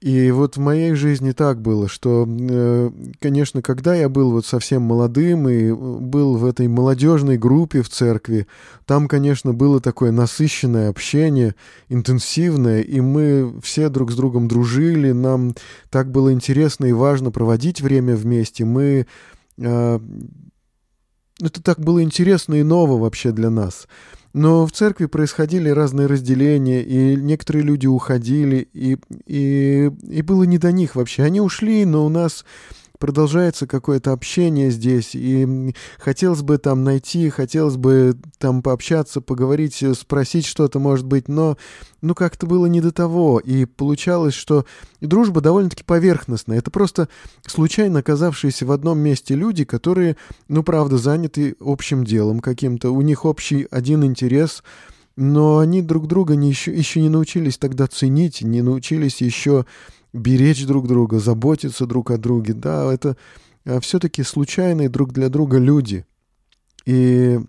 И 0.00 0.30
вот 0.30 0.56
в 0.56 0.60
моей 0.60 0.92
жизни 0.92 1.32
так 1.32 1.62
было, 1.62 1.88
что, 1.88 2.28
э, 2.28 2.90
конечно, 3.18 3.62
когда 3.62 3.94
я 3.94 4.10
был 4.10 4.30
вот 4.30 4.44
совсем 4.44 4.82
молодым 4.82 5.48
и 5.48 5.72
был 5.72 6.36
в 6.36 6.44
этой 6.44 6.68
молодежной 6.68 7.38
группе 7.38 7.80
в 7.80 7.88
церкви, 7.88 8.46
там, 8.84 9.08
конечно, 9.08 9.54
было 9.54 9.80
такое 9.80 10.12
насыщенное 10.12 10.90
общение, 10.90 11.54
интенсивное, 11.88 12.82
и 12.82 13.00
мы 13.00 13.58
все 13.62 13.88
друг 13.88 14.12
с 14.12 14.16
другом 14.16 14.48
дружили, 14.48 15.12
нам 15.12 15.54
так 15.88 16.10
было 16.10 16.30
интересно 16.30 16.84
и 16.84 16.92
важно 16.92 17.30
проводить 17.30 17.80
время 17.80 18.16
вместе. 18.16 18.66
Мы 18.66 19.06
э, 19.56 20.00
это 21.42 21.62
так 21.62 21.80
было 21.80 22.02
интересно 22.02 22.54
и 22.54 22.62
ново 22.62 22.98
вообще 22.98 23.32
для 23.32 23.48
нас. 23.48 23.88
Но 24.36 24.66
в 24.66 24.72
церкви 24.72 25.06
происходили 25.06 25.70
разные 25.70 26.06
разделения, 26.06 26.82
и 26.82 27.16
некоторые 27.16 27.62
люди 27.62 27.86
уходили, 27.86 28.68
и, 28.74 28.98
и, 29.26 29.90
и 30.10 30.20
было 30.20 30.42
не 30.42 30.58
до 30.58 30.72
них 30.72 30.94
вообще. 30.94 31.22
Они 31.22 31.40
ушли, 31.40 31.86
но 31.86 32.04
у 32.04 32.10
нас 32.10 32.44
продолжается 32.98 33.66
какое-то 33.66 34.12
общение 34.12 34.70
здесь, 34.70 35.10
и 35.14 35.74
хотелось 35.98 36.42
бы 36.42 36.58
там 36.58 36.84
найти, 36.84 37.28
хотелось 37.30 37.76
бы 37.76 38.16
там 38.38 38.62
пообщаться, 38.62 39.20
поговорить, 39.20 39.82
э, 39.82 39.94
спросить 39.94 40.46
что-то, 40.46 40.78
может 40.78 41.06
быть, 41.06 41.28
но 41.28 41.56
ну 42.02 42.14
как-то 42.14 42.46
было 42.46 42.66
не 42.66 42.80
до 42.80 42.92
того, 42.92 43.38
и 43.38 43.64
получалось, 43.64 44.34
что 44.34 44.66
дружба 45.00 45.40
довольно-таки 45.40 45.84
поверхностная. 45.84 46.58
Это 46.58 46.70
просто 46.70 47.08
случайно 47.46 48.00
оказавшиеся 48.00 48.66
в 48.66 48.72
одном 48.72 48.98
месте 48.98 49.34
люди, 49.34 49.64
которые, 49.64 50.16
ну 50.48 50.62
правда, 50.62 50.98
заняты 50.98 51.56
общим 51.60 52.04
делом 52.04 52.40
каким-то, 52.40 52.90
у 52.90 53.02
них 53.02 53.24
общий 53.24 53.66
один 53.70 54.04
интерес— 54.04 54.62
но 55.16 55.58
они 55.58 55.80
друг 55.80 56.06
друга 56.06 56.36
не 56.36 56.50
еще, 56.50 56.72
еще 56.74 57.00
не 57.00 57.08
научились 57.08 57.56
тогда 57.56 57.86
ценить, 57.86 58.42
не 58.42 58.60
научились 58.60 59.22
еще 59.22 59.64
беречь 60.16 60.66
друг 60.66 60.88
друга, 60.88 61.18
заботиться 61.18 61.86
друг 61.86 62.10
о 62.10 62.18
друге. 62.18 62.54
Да, 62.54 62.92
это 62.92 63.16
а, 63.64 63.80
все-таки 63.80 64.22
случайные 64.22 64.88
друг 64.88 65.12
для 65.12 65.28
друга 65.28 65.58
люди. 65.58 66.04
И 66.84 67.40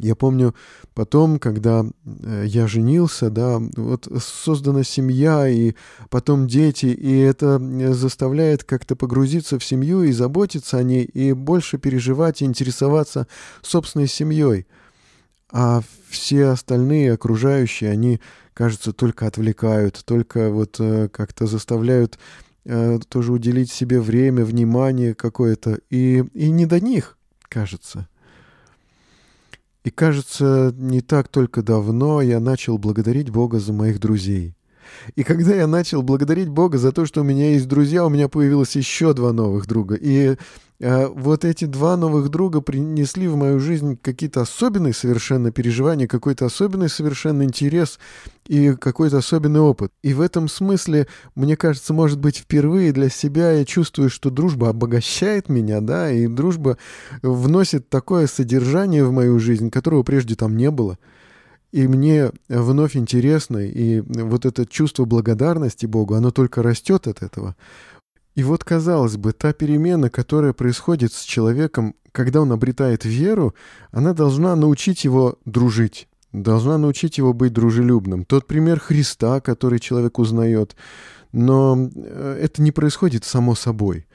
я 0.00 0.14
помню 0.14 0.54
потом, 0.94 1.38
когда 1.38 1.84
э, 2.04 2.44
я 2.46 2.66
женился, 2.66 3.30
да, 3.30 3.60
вот 3.76 4.08
создана 4.22 4.84
семья, 4.84 5.48
и 5.48 5.74
потом 6.10 6.46
дети, 6.46 6.86
и 6.86 7.18
это 7.18 7.58
заставляет 7.94 8.64
как-то 8.64 8.96
погрузиться 8.96 9.58
в 9.58 9.64
семью 9.64 10.02
и 10.02 10.12
заботиться 10.12 10.78
о 10.78 10.82
ней, 10.82 11.04
и 11.04 11.32
больше 11.32 11.78
переживать 11.78 12.42
и 12.42 12.44
интересоваться 12.44 13.26
собственной 13.62 14.08
семьей. 14.08 14.66
А 15.50 15.82
все 16.08 16.46
остальные 16.46 17.14
окружающие, 17.14 17.90
они 17.90 18.20
кажется, 18.58 18.92
только 18.92 19.28
отвлекают, 19.28 20.02
только 20.04 20.50
вот 20.50 20.80
э, 20.80 21.08
как-то 21.10 21.46
заставляют 21.46 22.18
э, 22.64 22.98
тоже 23.08 23.30
уделить 23.30 23.70
себе 23.70 24.00
время, 24.00 24.44
внимание 24.44 25.14
какое-то, 25.14 25.78
и, 25.90 26.24
и 26.34 26.50
не 26.50 26.66
до 26.66 26.80
них, 26.80 27.18
кажется. 27.42 28.08
И 29.84 29.90
кажется, 29.90 30.74
не 30.76 31.02
так 31.02 31.28
только 31.28 31.62
давно 31.62 32.20
я 32.20 32.40
начал 32.40 32.78
благодарить 32.78 33.30
Бога 33.30 33.60
за 33.60 33.72
моих 33.72 34.00
друзей. 34.00 34.56
И 35.14 35.22
когда 35.22 35.54
я 35.54 35.68
начал 35.68 36.02
благодарить 36.02 36.48
Бога 36.48 36.78
за 36.78 36.90
то, 36.90 37.06
что 37.06 37.20
у 37.20 37.24
меня 37.24 37.52
есть 37.52 37.68
друзья, 37.68 38.04
у 38.04 38.08
меня 38.08 38.28
появилось 38.28 38.74
еще 38.74 39.14
два 39.14 39.32
новых 39.32 39.68
друга. 39.68 39.94
И 39.94 40.36
вот 40.80 41.44
эти 41.44 41.64
два 41.64 41.96
новых 41.96 42.28
друга 42.28 42.60
принесли 42.60 43.26
в 43.26 43.36
мою 43.36 43.58
жизнь 43.58 43.98
какие-то 44.00 44.42
особенные 44.42 44.92
совершенно 44.92 45.50
переживания, 45.50 46.06
какой-то 46.06 46.46
особенный 46.46 46.88
совершенно 46.88 47.42
интерес 47.42 47.98
и 48.46 48.74
какой-то 48.74 49.18
особенный 49.18 49.60
опыт. 49.60 49.92
И 50.02 50.14
в 50.14 50.20
этом 50.20 50.48
смысле, 50.48 51.08
мне 51.34 51.56
кажется, 51.56 51.92
может 51.92 52.20
быть, 52.20 52.36
впервые 52.38 52.92
для 52.92 53.08
себя 53.08 53.52
я 53.52 53.64
чувствую, 53.64 54.08
что 54.08 54.30
дружба 54.30 54.68
обогащает 54.68 55.48
меня, 55.48 55.80
да, 55.80 56.12
и 56.12 56.28
дружба 56.28 56.78
вносит 57.22 57.88
такое 57.88 58.28
содержание 58.28 59.04
в 59.04 59.10
мою 59.10 59.40
жизнь, 59.40 59.70
которого 59.70 60.04
прежде 60.04 60.36
там 60.36 60.56
не 60.56 60.70
было. 60.70 60.96
И 61.72 61.86
мне 61.86 62.30
вновь 62.48 62.96
интересно, 62.96 63.58
и 63.58 64.00
вот 64.00 64.46
это 64.46 64.64
чувство 64.64 65.04
благодарности 65.04 65.84
Богу, 65.84 66.14
оно 66.14 66.30
только 66.30 66.62
растет 66.62 67.06
от 67.06 67.22
этого. 67.22 67.56
И 68.38 68.44
вот, 68.44 68.62
казалось 68.62 69.16
бы, 69.16 69.32
та 69.32 69.52
перемена, 69.52 70.10
которая 70.10 70.52
происходит 70.52 71.12
с 71.12 71.22
человеком, 71.22 71.96
когда 72.12 72.40
он 72.40 72.52
обретает 72.52 73.04
веру, 73.04 73.52
она 73.90 74.12
должна 74.12 74.54
научить 74.54 75.02
его 75.02 75.40
дружить, 75.44 76.06
должна 76.32 76.78
научить 76.78 77.18
его 77.18 77.32
быть 77.32 77.52
дружелюбным. 77.52 78.24
Тот 78.24 78.46
пример 78.46 78.78
Христа, 78.78 79.40
который 79.40 79.80
человек 79.80 80.20
узнает, 80.20 80.76
но 81.32 81.90
э, 81.92 82.38
это 82.40 82.62
не 82.62 82.70
происходит 82.70 83.24
само 83.24 83.56
собой. 83.56 84.06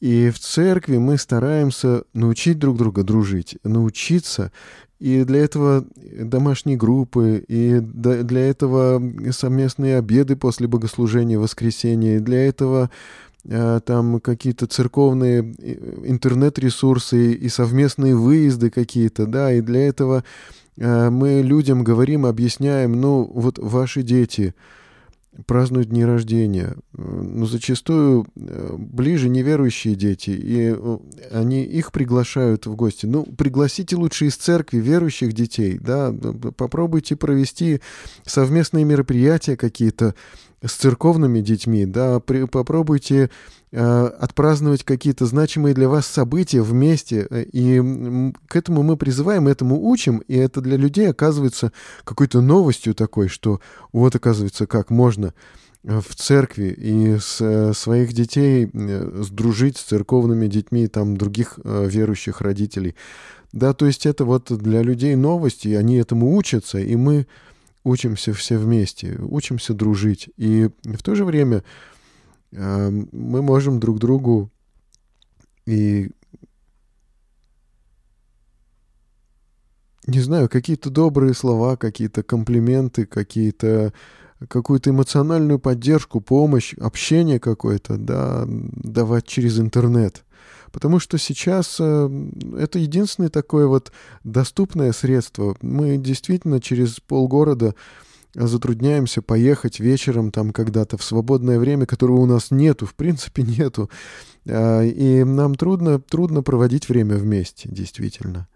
И 0.00 0.30
в 0.30 0.38
церкви 0.38 0.96
мы 0.96 1.18
стараемся 1.18 2.04
научить 2.14 2.58
друг 2.58 2.78
друга 2.78 3.02
дружить, 3.02 3.58
научиться. 3.64 4.50
И 4.98 5.24
для 5.24 5.40
этого 5.40 5.84
домашние 6.00 6.78
группы, 6.78 7.44
и 7.46 7.80
для 7.80 8.48
этого 8.48 9.02
совместные 9.30 9.98
обеды 9.98 10.36
после 10.36 10.66
богослужения 10.68 11.38
воскресенья, 11.38 12.16
и 12.16 12.20
для 12.20 12.48
этого 12.48 12.90
там 13.48 14.20
какие-то 14.20 14.66
церковные 14.66 15.40
интернет-ресурсы 15.40 17.32
и 17.32 17.48
совместные 17.48 18.14
выезды 18.14 18.70
какие-то, 18.70 19.26
да, 19.26 19.52
и 19.52 19.60
для 19.60 19.88
этого 19.88 20.22
э, 20.76 21.10
мы 21.10 21.40
людям 21.42 21.82
говорим, 21.82 22.26
объясняем, 22.26 22.92
ну, 22.92 23.24
вот 23.32 23.58
ваши 23.58 24.02
дети 24.02 24.54
празднуют 25.46 25.88
дни 25.88 26.04
рождения, 26.04 26.76
но 26.92 27.46
зачастую 27.46 28.26
э, 28.36 28.74
ближе 28.76 29.28
неверующие 29.28 29.94
дети, 29.94 30.30
и 30.30 30.76
они 31.30 31.64
их 31.64 31.92
приглашают 31.92 32.66
в 32.66 32.74
гости. 32.74 33.06
Ну, 33.06 33.24
пригласите 33.24 33.96
лучше 33.96 34.26
из 34.26 34.36
церкви 34.36 34.78
верующих 34.78 35.32
детей, 35.32 35.78
да, 35.78 36.12
попробуйте 36.56 37.16
провести 37.16 37.80
совместные 38.24 38.84
мероприятия 38.84 39.56
какие-то, 39.56 40.14
с 40.62 40.72
церковными 40.72 41.40
детьми, 41.40 41.86
да, 41.86 42.20
при, 42.20 42.44
попробуйте 42.44 43.30
э, 43.70 44.06
отпраздновать 44.18 44.82
какие-то 44.82 45.26
значимые 45.26 45.74
для 45.74 45.88
вас 45.88 46.06
события 46.06 46.62
вместе, 46.62 47.26
э, 47.30 47.44
и 47.44 48.32
к 48.48 48.56
этому 48.56 48.82
мы 48.82 48.96
призываем, 48.96 49.46
этому 49.46 49.88
учим, 49.88 50.18
и 50.26 50.36
это 50.36 50.60
для 50.60 50.76
людей 50.76 51.08
оказывается 51.08 51.72
какой-то 52.04 52.40
новостью 52.40 52.94
такой, 52.94 53.28
что 53.28 53.60
вот 53.92 54.16
оказывается, 54.16 54.66
как 54.66 54.90
можно 54.90 55.32
э, 55.84 56.00
в 56.00 56.14
церкви 56.16 56.74
и 56.76 57.18
с 57.18 57.40
э, 57.40 57.72
своих 57.72 58.12
детей 58.12 58.68
сдружить 59.22 59.76
с 59.76 59.82
церковными 59.82 60.48
детьми 60.48 60.88
там 60.88 61.16
других 61.16 61.58
верующих 61.64 62.40
родителей. 62.40 62.96
Да, 63.52 63.72
то 63.72 63.86
есть 63.86 64.04
это 64.04 64.24
вот 64.26 64.52
для 64.52 64.82
людей 64.82 65.14
новость, 65.14 65.64
и 65.64 65.74
они 65.74 65.96
этому 65.96 66.36
учатся, 66.36 66.78
и 66.78 66.96
мы 66.96 67.26
учимся 67.88 68.32
все 68.32 68.58
вместе, 68.58 69.16
учимся 69.20 69.74
дружить. 69.74 70.30
И 70.36 70.70
в 70.84 71.02
то 71.02 71.14
же 71.14 71.24
время 71.24 71.64
э, 72.52 72.90
мы 72.90 73.42
можем 73.42 73.80
друг 73.80 73.98
другу 73.98 74.50
и 75.66 76.10
не 80.06 80.20
знаю, 80.20 80.48
какие-то 80.48 80.90
добрые 80.90 81.34
слова, 81.34 81.76
какие-то 81.76 82.22
комплименты, 82.22 83.04
какие-то 83.04 83.92
какую-то 84.48 84.90
эмоциональную 84.90 85.58
поддержку, 85.58 86.20
помощь, 86.20 86.72
общение 86.74 87.40
какое-то, 87.40 87.96
да, 87.96 88.44
давать 88.46 89.26
через 89.26 89.58
интернет. 89.58 90.24
Потому 90.72 90.98
что 90.98 91.18
сейчас 91.18 91.76
э, 91.80 92.28
это 92.58 92.78
единственное 92.78 93.30
такое 93.30 93.66
вот 93.66 93.92
доступное 94.24 94.92
средство. 94.92 95.56
Мы 95.62 95.96
действительно 95.96 96.60
через 96.60 97.00
полгорода 97.00 97.74
затрудняемся 98.34 99.22
поехать 99.22 99.80
вечером 99.80 100.30
там 100.30 100.52
когда-то 100.52 100.96
в 100.96 101.02
свободное 101.04 101.58
время, 101.58 101.86
которого 101.86 102.20
у 102.20 102.26
нас 102.26 102.50
нету, 102.50 102.86
в 102.86 102.94
принципе 102.94 103.42
нету. 103.58 103.90
А, 104.46 104.82
и 104.82 105.24
нам 105.24 105.54
трудно, 105.54 106.00
трудно 106.00 106.42
проводить 106.42 106.88
время 106.88 107.16
вместе, 107.16 107.68
действительно. 107.68 108.48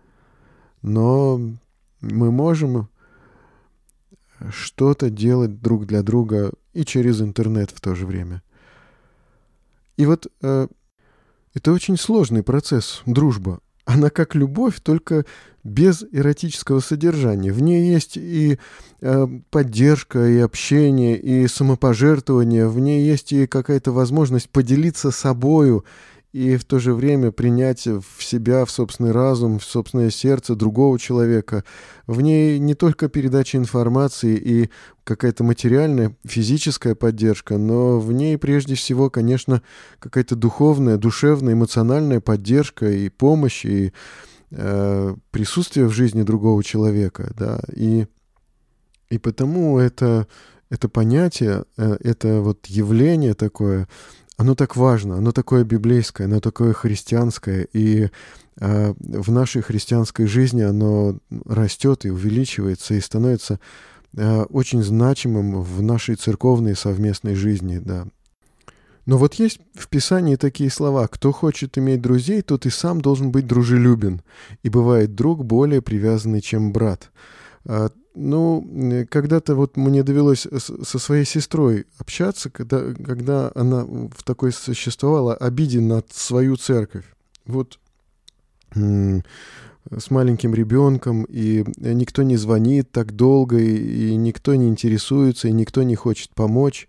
Но 0.82 1.40
мы 2.00 2.30
можем 2.30 2.88
что-то 4.50 5.10
делать 5.10 5.60
друг 5.60 5.86
для 5.86 6.02
друга 6.02 6.52
и 6.72 6.84
через 6.84 7.20
интернет 7.20 7.70
в 7.70 7.80
то 7.80 7.94
же 7.94 8.06
время. 8.06 8.42
И 9.96 10.06
вот 10.06 10.26
э, 10.42 10.66
это 11.54 11.72
очень 11.72 11.98
сложный 11.98 12.42
процесс, 12.42 13.02
дружба. 13.06 13.60
Она 13.84 14.10
как 14.10 14.34
любовь, 14.34 14.80
только 14.80 15.24
без 15.64 16.04
эротического 16.12 16.80
содержания. 16.80 17.52
В 17.52 17.60
ней 17.60 17.88
есть 17.92 18.16
и 18.16 18.58
э, 19.00 19.26
поддержка, 19.50 20.26
и 20.26 20.38
общение, 20.38 21.18
и 21.18 21.46
самопожертвование. 21.48 22.68
В 22.68 22.78
ней 22.78 23.04
есть 23.04 23.32
и 23.32 23.46
какая-то 23.46 23.92
возможность 23.92 24.50
поделиться 24.50 25.10
собою, 25.10 25.84
и 26.32 26.56
в 26.56 26.64
то 26.64 26.78
же 26.78 26.94
время 26.94 27.30
принять 27.30 27.86
в 27.86 28.22
себя, 28.22 28.64
в 28.64 28.70
собственный 28.70 29.12
разум, 29.12 29.58
в 29.58 29.64
собственное 29.64 30.10
сердце 30.10 30.54
другого 30.54 30.98
человека. 30.98 31.62
В 32.06 32.22
ней 32.22 32.58
не 32.58 32.74
только 32.74 33.08
передача 33.08 33.58
информации 33.58 34.36
и 34.36 34.70
какая-то 35.04 35.44
материальная, 35.44 36.16
физическая 36.24 36.94
поддержка, 36.94 37.58
но 37.58 38.00
в 38.00 38.12
ней 38.12 38.38
прежде 38.38 38.74
всего, 38.74 39.10
конечно, 39.10 39.62
какая-то 39.98 40.34
духовная, 40.34 40.96
душевная, 40.96 41.52
эмоциональная 41.52 42.20
поддержка 42.20 42.90
и 42.90 43.10
помощь, 43.10 43.66
и 43.66 43.92
э, 44.52 45.14
присутствие 45.30 45.86
в 45.86 45.92
жизни 45.92 46.22
другого 46.22 46.64
человека. 46.64 47.30
Да? 47.36 47.60
И, 47.74 48.06
и 49.10 49.18
потому 49.18 49.78
это, 49.78 50.26
это 50.70 50.88
понятие, 50.88 51.64
э, 51.76 51.98
это 52.00 52.40
вот 52.40 52.66
явление 52.68 53.34
такое, 53.34 53.86
оно 54.36 54.54
так 54.54 54.76
важно, 54.76 55.16
оно 55.16 55.32
такое 55.32 55.64
библейское, 55.64 56.26
оно 56.26 56.40
такое 56.40 56.72
христианское, 56.72 57.66
и 57.72 58.08
э, 58.58 58.94
в 58.98 59.30
нашей 59.30 59.62
христианской 59.62 60.26
жизни 60.26 60.62
оно 60.62 61.18
растет 61.44 62.04
и 62.04 62.10
увеличивается, 62.10 62.94
и 62.94 63.00
становится 63.00 63.60
э, 64.16 64.42
очень 64.44 64.82
значимым 64.82 65.62
в 65.62 65.82
нашей 65.82 66.14
церковной 66.16 66.76
совместной 66.76 67.34
жизни, 67.34 67.78
да. 67.78 68.06
Но 69.04 69.18
вот 69.18 69.34
есть 69.34 69.58
в 69.74 69.88
Писании 69.88 70.36
такие 70.36 70.70
слова 70.70 71.08
«Кто 71.08 71.32
хочет 71.32 71.76
иметь 71.76 72.00
друзей, 72.00 72.40
тот 72.40 72.66
и 72.66 72.70
сам 72.70 73.00
должен 73.00 73.32
быть 73.32 73.48
дружелюбен, 73.48 74.22
и 74.62 74.68
бывает 74.68 75.14
друг 75.14 75.44
более 75.44 75.82
привязанный, 75.82 76.40
чем 76.40 76.72
брат». 76.72 77.10
Ну, 78.14 79.06
когда-то 79.08 79.54
вот 79.54 79.76
мне 79.76 80.02
довелось 80.02 80.46
со 80.58 80.98
своей 80.98 81.24
сестрой 81.24 81.86
общаться, 81.98 82.50
когда, 82.50 82.92
когда 82.92 83.50
она 83.54 83.84
в 83.84 84.22
такой 84.24 84.52
существовала 84.52 85.34
обиде 85.34 85.80
над 85.80 86.12
свою 86.12 86.56
церковь. 86.56 87.06
Вот 87.46 87.78
с 88.74 90.10
маленьким 90.10 90.54
ребенком, 90.54 91.24
и 91.24 91.64
никто 91.76 92.22
не 92.22 92.36
звонит 92.36 92.90
так 92.90 93.16
долго, 93.16 93.58
и, 93.58 94.10
и 94.10 94.16
никто 94.16 94.54
не 94.54 94.68
интересуется, 94.68 95.48
и 95.48 95.52
никто 95.52 95.82
не 95.82 95.94
хочет 95.94 96.30
помочь. 96.34 96.88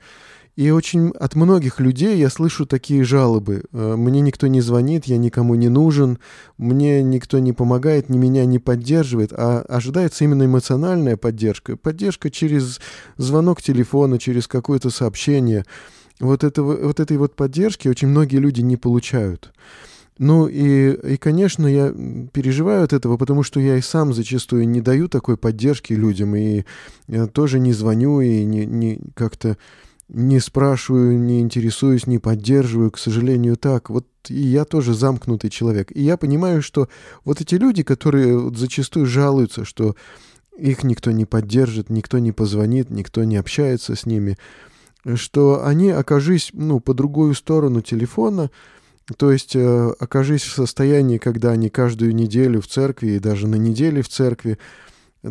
И 0.56 0.70
очень 0.70 1.10
от 1.10 1.34
многих 1.34 1.80
людей 1.80 2.18
я 2.18 2.30
слышу 2.30 2.68
такие 2.68 3.04
жалобы. 3.04 3.64
Э, 3.72 3.96
мне 3.96 4.22
никто 4.22 4.46
не 4.46 4.62
звонит, 4.62 5.06
я 5.06 5.18
никому 5.18 5.56
не 5.56 5.68
нужен, 5.68 6.20
мне 6.58 7.02
никто 7.02 7.40
не 7.40 7.54
помогает, 7.54 8.10
ни 8.10 8.20
меня 8.20 8.46
не 8.46 8.60
поддерживает, 8.60 9.34
а 9.34 9.62
ожидается 9.68 10.24
именно 10.24 10.46
эмоциональная 10.46 11.18
поддержка. 11.18 11.76
Поддержка 11.76 12.30
через 12.30 12.80
звонок 13.18 13.64
телефона, 13.64 14.20
через 14.20 14.48
какое-то 14.48 14.92
сообщение. 14.92 15.66
Вот, 16.20 16.44
этого, 16.44 16.76
вот 16.76 17.00
этой 17.00 17.18
вот 17.18 17.36
поддержки 17.36 17.88
очень 17.88 18.10
многие 18.10 18.38
люди 18.38 18.62
не 18.62 18.78
получают. 18.78 19.52
Ну 20.20 20.46
и, 20.46 21.14
и, 21.14 21.18
конечно, 21.18 21.66
я 21.66 21.92
переживаю 22.32 22.84
от 22.84 22.94
этого, 22.94 23.18
потому 23.18 23.42
что 23.42 23.60
я 23.60 23.78
и 23.78 23.82
сам 23.82 24.14
зачастую 24.14 24.70
не 24.70 24.80
даю 24.80 25.08
такой 25.08 25.38
поддержки 25.38 25.94
людям, 25.94 26.36
и 26.36 26.66
я 27.08 27.26
тоже 27.26 27.58
не 27.58 27.74
звоню, 27.74 28.22
и 28.22 28.44
не, 28.44 28.68
не 28.68 29.00
как-то 29.16 29.58
не 30.10 30.40
спрашиваю, 30.40 31.20
не 31.20 31.40
интересуюсь, 31.40 32.08
не 32.08 32.20
поддерживаю, 32.20 32.92
к 32.92 32.98
сожалению, 32.98 33.56
так. 33.56 33.90
Вот 33.90 34.06
и 34.30 34.40
я 34.40 34.66
тоже 34.66 34.94
замкнутый 34.94 35.50
человек. 35.50 35.92
И 35.94 36.02
я 36.02 36.18
понимаю, 36.18 36.62
что 36.62 36.90
вот 37.26 37.42
эти 37.42 37.56
люди, 37.56 37.84
которые 37.84 38.54
зачастую 38.54 39.06
жалуются, 39.06 39.66
что 39.66 39.96
их 40.58 40.84
никто 40.84 41.12
не 41.12 41.26
поддержит, 41.26 41.90
никто 41.90 42.20
не 42.20 42.32
позвонит, 42.32 42.90
никто 42.90 43.24
не 43.24 43.38
общается 43.38 43.96
с 43.96 44.06
ними, 44.06 44.38
что 45.16 45.66
они, 45.66 45.90
окажись, 45.90 46.52
ну, 46.54 46.80
по 46.80 46.94
другую 46.94 47.34
сторону 47.34 47.82
телефона, 47.82 48.52
то 49.18 49.32
есть 49.32 49.56
э, 49.56 49.94
окажись 50.00 50.44
в 50.44 50.54
состоянии, 50.54 51.18
когда 51.18 51.52
они 51.52 51.70
каждую 51.70 52.16
неделю 52.16 52.62
в 52.62 52.68
церкви 52.68 53.12
и 53.12 53.20
даже 53.20 53.48
на 53.48 53.56
неделе 53.56 54.02
в 54.02 54.10
церкви, 54.10 54.60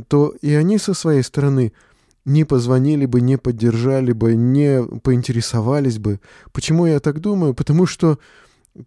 то 0.08 0.34
и 0.42 0.52
они 0.52 0.78
со 0.78 0.92
своей 0.92 1.22
стороны– 1.22 1.72
не 2.24 2.44
позвонили 2.44 3.06
бы, 3.06 3.20
не 3.20 3.36
поддержали 3.36 4.12
бы, 4.12 4.34
не 4.34 4.82
поинтересовались 5.00 5.98
бы. 5.98 6.20
Почему 6.52 6.86
я 6.86 7.00
так 7.00 7.20
думаю? 7.20 7.54
Потому 7.54 7.86
что 7.86 8.18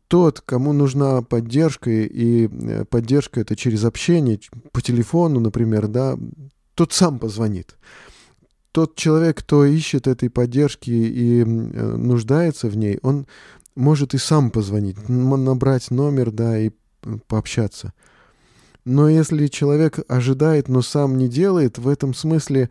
тот, 0.07 0.41
кому 0.41 0.73
нужна 0.73 1.21
поддержка, 1.21 1.89
и 1.89 2.47
э, 2.47 2.85
поддержка 2.85 3.41
это 3.41 3.55
через 3.55 3.83
общение, 3.83 4.39
по 4.71 4.81
телефону, 4.81 5.39
например, 5.39 5.87
да, 5.87 6.17
тот 6.73 6.93
сам 6.93 7.19
позвонит. 7.19 7.77
Тот 8.71 8.95
человек, 8.95 9.37
кто 9.39 9.63
ищет 9.63 10.07
этой 10.07 10.29
поддержки 10.29 10.89
и 10.89 11.41
э, 11.41 11.45
нуждается 11.45 12.67
в 12.67 12.75
ней, 12.75 12.99
он 13.03 13.27
может 13.75 14.13
и 14.13 14.17
сам 14.17 14.49
позвонить, 14.49 15.09
набрать 15.09 15.91
номер, 15.91 16.31
да, 16.31 16.57
и 16.57 16.71
пообщаться. 17.27 17.93
Но 18.85 19.09
если 19.09 19.47
человек 19.47 19.99
ожидает, 20.07 20.67
но 20.67 20.81
сам 20.81 21.17
не 21.17 21.27
делает, 21.27 21.77
в 21.77 21.87
этом 21.87 22.13
смысле 22.13 22.69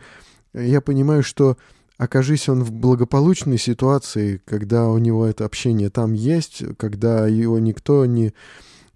я 0.54 0.80
понимаю, 0.80 1.22
что 1.22 1.56
окажись 1.98 2.48
он 2.48 2.62
в 2.64 2.72
благополучной 2.72 3.58
ситуации, 3.58 4.40
когда 4.44 4.88
у 4.88 4.98
него 4.98 5.26
это 5.26 5.44
общение 5.44 5.90
там 5.90 6.12
есть, 6.12 6.62
когда 6.76 7.26
его 7.26 7.58
никто 7.58 8.06
не, 8.06 8.32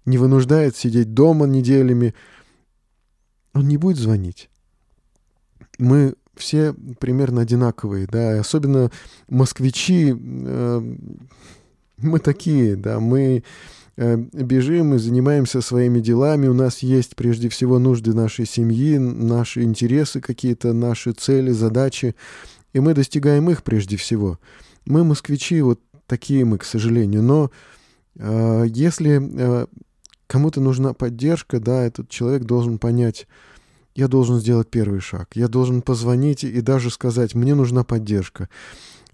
не 0.05 0.17
вынуждает 0.17 0.75
сидеть 0.75 1.13
дома 1.13 1.45
неделями, 1.45 2.13
он 3.53 3.67
не 3.67 3.77
будет 3.77 3.97
звонить. 3.97 4.49
Мы 5.77 6.15
все 6.35 6.73
примерно 6.99 7.41
одинаковые, 7.41 8.07
да, 8.07 8.39
особенно 8.39 8.91
москвичи, 9.27 10.15
э, 10.17 10.95
мы 11.97 12.19
такие, 12.19 12.75
да, 12.75 12.99
мы 12.99 13.43
бежим 13.99 14.93
и 14.93 14.97
занимаемся 14.97 15.59
своими 15.59 15.99
делами, 15.99 16.47
у 16.47 16.53
нас 16.53 16.79
есть 16.79 17.17
прежде 17.17 17.49
всего 17.49 17.79
нужды 17.79 18.13
нашей 18.13 18.45
семьи, 18.45 18.97
наши 18.97 19.63
интересы 19.63 20.21
какие-то, 20.21 20.71
наши 20.71 21.11
цели, 21.11 21.51
задачи, 21.51 22.15
и 22.71 22.79
мы 22.79 22.93
достигаем 22.93 23.49
их 23.49 23.61
прежде 23.61 23.97
всего. 23.97 24.39
Мы 24.85 25.03
москвичи, 25.03 25.61
вот 25.61 25.81
такие 26.07 26.45
мы, 26.45 26.57
к 26.57 26.63
сожалению, 26.63 27.23
но 27.23 27.51
э, 28.15 28.65
если 28.69 29.19
э, 29.21 29.67
кому-то 30.27 30.61
нужна 30.61 30.93
поддержка, 30.93 31.59
да, 31.59 31.83
этот 31.83 32.07
человек 32.07 32.43
должен 32.43 32.77
понять, 32.77 33.27
я 33.95 34.07
должен 34.07 34.39
сделать 34.39 34.69
первый 34.69 35.01
шаг, 35.01 35.31
я 35.33 35.49
должен 35.49 35.81
позвонить 35.81 36.45
и 36.45 36.61
даже 36.61 36.89
сказать, 36.89 37.35
мне 37.35 37.53
нужна 37.53 37.83
поддержка. 37.83 38.47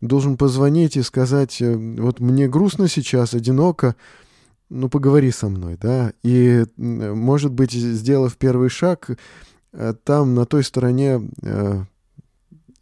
Должен 0.01 0.37
позвонить 0.37 0.95
и 0.95 1.01
сказать, 1.01 1.59
э, 1.59 1.75
вот 1.75 2.19
мне 2.19 2.47
грустно 2.47 2.87
сейчас, 2.87 3.33
одиноко, 3.33 3.95
ну 4.69 4.89
поговори 4.89 5.31
со 5.31 5.49
мной, 5.49 5.77
да, 5.79 6.13
и, 6.23 6.65
может 6.77 7.51
быть, 7.51 7.71
сделав 7.71 8.37
первый 8.37 8.69
шаг, 8.69 9.09
э, 9.73 9.93
там, 10.03 10.35
на 10.35 10.45
той 10.45 10.63
стороне 10.63 11.21
э, 11.41 11.83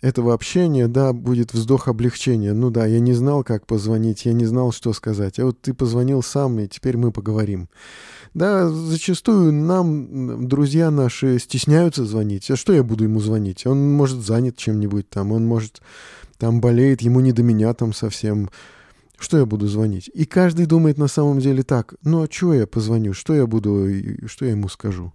этого 0.04 0.34
общения, 0.34 0.90
да, 0.90 1.14
будет 1.14 1.54
вздох 1.54 1.88
облегчения. 1.88 2.54
Ну 2.54 2.70
да, 2.70 2.86
я 2.86 3.00
не 3.00 3.14
знал, 3.14 3.44
как 3.44 3.66
позвонить, 3.66 4.26
я 4.26 4.34
не 4.34 4.46
знал, 4.46 4.74
что 4.74 4.92
сказать. 4.92 5.40
А 5.40 5.46
вот 5.46 5.62
ты 5.62 5.74
позвонил 5.74 6.22
сам, 6.22 6.60
и 6.60 6.68
теперь 6.68 6.98
мы 6.98 7.14
поговорим. 7.14 7.70
Да, 8.34 8.68
зачастую 8.68 9.54
нам 9.54 10.48
друзья 10.50 10.92
наши 10.92 11.40
стесняются 11.40 12.04
звонить. 12.04 12.52
А 12.52 12.58
что 12.58 12.74
я 12.74 12.84
буду 12.84 13.06
ему 13.06 13.22
звонить? 13.22 13.66
Он 13.66 13.94
может 13.94 14.20
занят 14.20 14.58
чем-нибудь 14.58 15.10
там, 15.10 15.32
он 15.32 15.46
может 15.46 15.82
там 16.38 16.60
болеет, 16.60 17.02
ему 17.02 17.22
не 17.22 17.32
до 17.32 17.42
меня 17.42 17.74
там 17.74 17.94
совсем. 17.94 18.50
Что 19.18 19.38
я 19.38 19.46
буду 19.46 19.68
звонить? 19.68 20.10
И 20.14 20.26
каждый 20.26 20.66
думает 20.66 20.98
на 20.98 21.08
самом 21.08 21.40
деле 21.40 21.64
так, 21.64 21.94
ну 22.04 22.24
а 22.24 22.28
что 22.30 22.54
я 22.54 22.68
позвоню, 22.68 23.14
что 23.14 23.34
я 23.34 23.48
буду, 23.48 23.88
что 24.28 24.46
я 24.46 24.52
ему 24.52 24.68
скажу? 24.70 25.14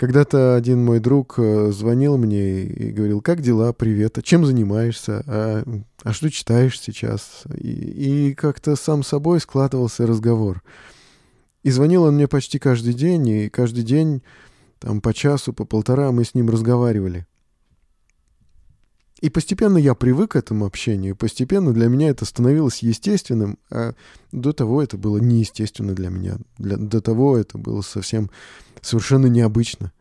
Когда-то 0.00 0.56
один 0.56 0.82
мой 0.82 0.98
друг 0.98 1.34
э, 1.36 1.70
звонил 1.72 2.16
мне 2.16 2.62
и 2.62 2.90
говорил, 2.90 3.20
как 3.20 3.42
дела, 3.42 3.74
привет, 3.74 4.16
а 4.16 4.22
чем 4.22 4.46
занимаешься, 4.46 5.22
а, 5.26 5.62
а 6.02 6.12
что 6.14 6.30
читаешь 6.30 6.80
сейчас? 6.80 7.42
И, 7.58 8.30
и 8.30 8.34
как-то 8.34 8.76
сам 8.76 9.02
собой 9.02 9.40
складывался 9.40 10.06
разговор. 10.06 10.62
И 11.62 11.70
звонил 11.70 12.04
он 12.04 12.14
мне 12.14 12.28
почти 12.28 12.58
каждый 12.58 12.94
день, 12.94 13.28
и 13.28 13.48
каждый 13.50 13.84
день, 13.84 14.22
там 14.78 15.02
по 15.02 15.12
часу, 15.12 15.52
по 15.52 15.66
полтора 15.66 16.12
мы 16.12 16.24
с 16.24 16.34
ним 16.34 16.48
разговаривали. 16.48 17.26
И 19.20 19.28
постепенно 19.28 19.76
я 19.76 19.94
привык 19.94 20.32
к 20.32 20.36
этому 20.36 20.64
общению, 20.64 21.14
постепенно 21.14 21.74
для 21.74 21.88
меня 21.88 22.08
это 22.08 22.24
становилось 22.24 22.82
естественным, 22.82 23.58
а 23.70 23.94
до 24.32 24.52
того 24.52 24.82
это 24.82 24.96
было 24.96 25.18
неестественно 25.18 25.94
для 25.94 26.08
меня. 26.08 26.38
Для, 26.56 26.76
до 26.76 27.02
того 27.02 27.36
это 27.36 27.58
было 27.58 27.82
совсем 27.82 28.30
совершенно 28.80 29.26
необычно. 29.26 29.92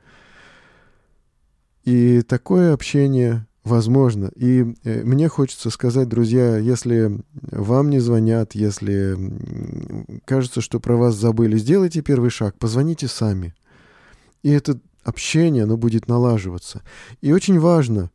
И 1.84 2.22
такое 2.22 2.74
общение 2.74 3.46
возможно. 3.64 4.32
И 4.36 4.76
э, 4.84 5.04
мне 5.04 5.28
хочется 5.28 5.70
сказать, 5.70 6.08
друзья, 6.08 6.58
если 6.58 7.20
вам 7.52 7.90
не 7.90 8.00
звонят, 8.00 8.56
если 8.56 9.18
кажется, 10.26 10.62
что 10.62 10.80
про 10.80 10.96
вас 10.96 11.16
забыли, 11.16 11.58
сделайте 11.58 12.02
первый 12.02 12.30
шаг, 12.30 12.58
позвоните 12.58 13.08
сами. 13.08 13.54
И 14.44 14.50
это 14.50 14.80
общение, 15.04 15.64
оно 15.64 15.78
будет 15.78 16.08
налаживаться. 16.08 16.84
И 17.22 17.34
очень 17.34 17.60
важно, 17.60 18.12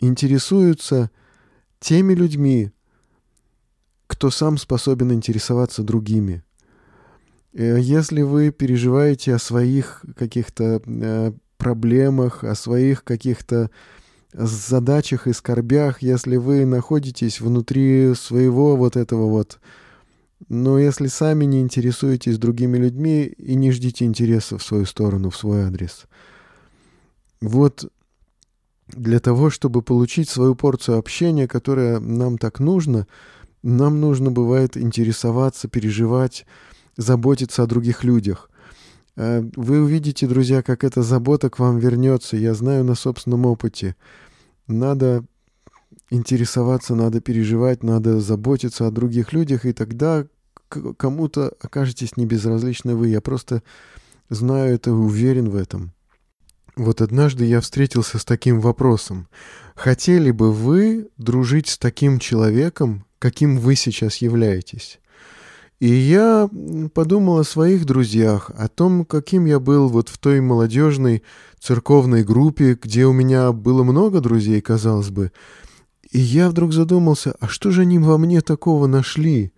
интересуются 0.00 1.10
теми 1.78 2.14
людьми, 2.14 2.72
кто 4.06 4.30
сам 4.30 4.58
способен 4.58 5.12
интересоваться 5.12 5.82
другими. 5.82 6.42
Э, 7.52 7.78
если 7.78 8.22
вы 8.22 8.50
переживаете 8.50 9.34
о 9.34 9.38
своих 9.38 10.04
каких-то 10.16 10.82
э, 10.84 11.32
проблемах, 11.56 12.44
о 12.44 12.54
своих 12.54 13.04
каких-то 13.04 13.70
задачах 14.32 15.26
и 15.26 15.32
скорбях, 15.32 16.02
если 16.02 16.36
вы 16.36 16.64
находитесь 16.64 17.40
внутри 17.40 18.14
своего 18.14 18.76
вот 18.76 18.96
этого 18.96 19.26
вот, 19.28 19.58
но 20.48 20.78
если 20.78 21.08
сами 21.08 21.44
не 21.44 21.60
интересуетесь 21.60 22.38
другими 22.38 22.78
людьми 22.78 23.24
и 23.24 23.54
не 23.54 23.72
ждите 23.72 24.04
интереса 24.04 24.56
в 24.56 24.62
свою 24.62 24.86
сторону, 24.86 25.30
в 25.30 25.36
свой 25.36 25.64
адрес. 25.64 26.06
Вот 27.40 27.90
для 28.92 29.20
того, 29.20 29.50
чтобы 29.50 29.82
получить 29.82 30.28
свою 30.28 30.54
порцию 30.54 30.98
общения, 30.98 31.48
которая 31.48 32.00
нам 32.00 32.38
так 32.38 32.60
нужно, 32.60 33.06
нам 33.62 34.00
нужно 34.00 34.30
бывает 34.30 34.76
интересоваться, 34.76 35.68
переживать, 35.68 36.46
заботиться 36.96 37.62
о 37.62 37.66
других 37.66 38.04
людях. 38.04 38.50
Э, 39.16 39.42
вы 39.56 39.82
увидите, 39.82 40.26
друзья, 40.26 40.62
как 40.62 40.84
эта 40.84 41.02
забота 41.02 41.50
к 41.50 41.58
вам 41.58 41.78
вернется. 41.78 42.36
Я 42.36 42.54
знаю 42.54 42.84
на 42.84 42.94
собственном 42.94 43.46
опыте. 43.46 43.96
Надо 44.66 45.24
интересоваться, 46.10 46.94
надо 46.94 47.20
переживать, 47.20 47.82
надо 47.82 48.20
заботиться 48.20 48.86
о 48.86 48.90
других 48.90 49.32
людях, 49.32 49.64
и 49.66 49.72
тогда 49.72 50.26
кому-то 50.96 51.52
окажетесь 51.60 52.16
не 52.16 52.26
безразличны 52.26 52.94
вы. 52.94 53.08
Я 53.08 53.20
просто 53.20 53.62
знаю 54.28 54.74
это, 54.74 54.92
уверен 54.92 55.50
в 55.50 55.56
этом. 55.56 55.92
Вот 56.80 57.02
однажды 57.02 57.44
я 57.44 57.60
встретился 57.60 58.18
с 58.18 58.24
таким 58.24 58.58
вопросом. 58.58 59.28
Хотели 59.74 60.30
бы 60.30 60.50
вы 60.50 61.10
дружить 61.18 61.68
с 61.68 61.76
таким 61.76 62.18
человеком, 62.18 63.04
каким 63.18 63.58
вы 63.58 63.76
сейчас 63.76 64.16
являетесь? 64.16 64.98
И 65.78 65.88
я 65.88 66.48
подумал 66.94 67.38
о 67.38 67.44
своих 67.44 67.84
друзьях, 67.84 68.50
о 68.56 68.68
том, 68.68 69.04
каким 69.04 69.44
я 69.44 69.60
был 69.60 69.90
вот 69.90 70.08
в 70.08 70.16
той 70.16 70.40
молодежной 70.40 71.22
церковной 71.58 72.24
группе, 72.24 72.78
где 72.80 73.04
у 73.04 73.12
меня 73.12 73.52
было 73.52 73.82
много 73.82 74.22
друзей, 74.22 74.62
казалось 74.62 75.10
бы. 75.10 75.32
И 76.10 76.18
я 76.18 76.48
вдруг 76.48 76.72
задумался, 76.72 77.34
а 77.40 77.48
что 77.48 77.72
же 77.72 77.82
они 77.82 77.98
во 77.98 78.16
мне 78.16 78.40
такого 78.40 78.86
нашли? 78.86 79.52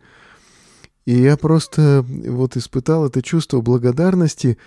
И 1.07 1.17
я 1.17 1.37
просто 1.37 2.05
вот 2.05 2.57
испытал 2.57 3.07
это 3.07 3.23
чувство 3.23 3.61
благодарности 3.61 4.59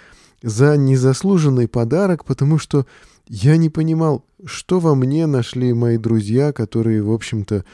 за 0.42 0.78
незаслуженный 0.78 1.68
подарок, 1.68 2.26
потому 2.26 2.58
что 2.58 2.86
я 3.28 3.58
не 3.58 3.70
понимал, 3.70 4.26
что 4.46 4.80
во 4.80 4.96
мне 4.96 5.26
нашли 5.26 5.74
мои 5.74 5.98
друзья, 5.98 6.52
которые, 6.54 7.02
в 7.02 7.12
общем-то, 7.12 7.66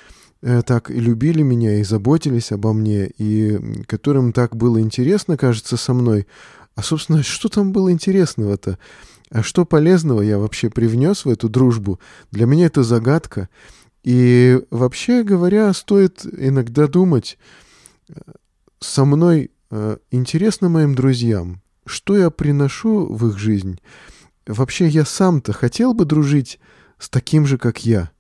Э, 0.44 0.64
так 0.64 0.90
и 0.90 1.00
любили 1.00 1.44
меня, 1.44 1.80
и 1.80 1.84
заботились 1.84 2.52
обо 2.52 2.74
мне, 2.74 3.08
и 3.18 3.84
которым 3.86 4.34
так 4.34 4.56
было 4.56 4.82
интересно, 4.82 5.38
кажется, 5.38 5.78
со 5.78 5.94
мной. 5.94 6.28
А, 6.76 6.82
собственно, 6.82 7.24
что 7.24 7.48
там 7.50 7.72
было 7.72 7.92
интересного-то? 7.92 8.78
А 9.30 9.44
что 9.44 9.66
полезного 9.66 10.22
я 10.22 10.38
вообще 10.40 10.70
привнес 10.70 11.26
в 11.26 11.30
эту 11.30 11.48
дружбу? 11.48 12.00
Для 12.32 12.46
меня 12.46 12.66
это 12.66 12.84
загадка. 12.84 13.50
И 14.04 14.60
вообще 14.72 15.24
говоря, 15.24 15.72
стоит 15.74 16.26
иногда 16.26 16.88
думать, 16.88 17.38
э, 18.10 18.14
со 18.80 19.06
мной 19.06 19.52
э, 19.70 19.98
интересно 20.10 20.70
моим 20.70 20.96
друзьям, 20.96 21.62
что 21.92 22.18
я 22.18 22.30
приношу 22.30 23.06
в 23.06 23.28
их 23.28 23.38
жизнь. 23.38 23.80
Вообще 24.48 24.88
я 24.88 25.06
сам-то 25.06 25.54
хотел 25.54 25.94
бы 25.94 26.06
дружить 26.06 26.60
с 26.98 27.10
таким 27.10 27.46
же, 27.46 27.58
как 27.58 27.86
я. 27.86 28.12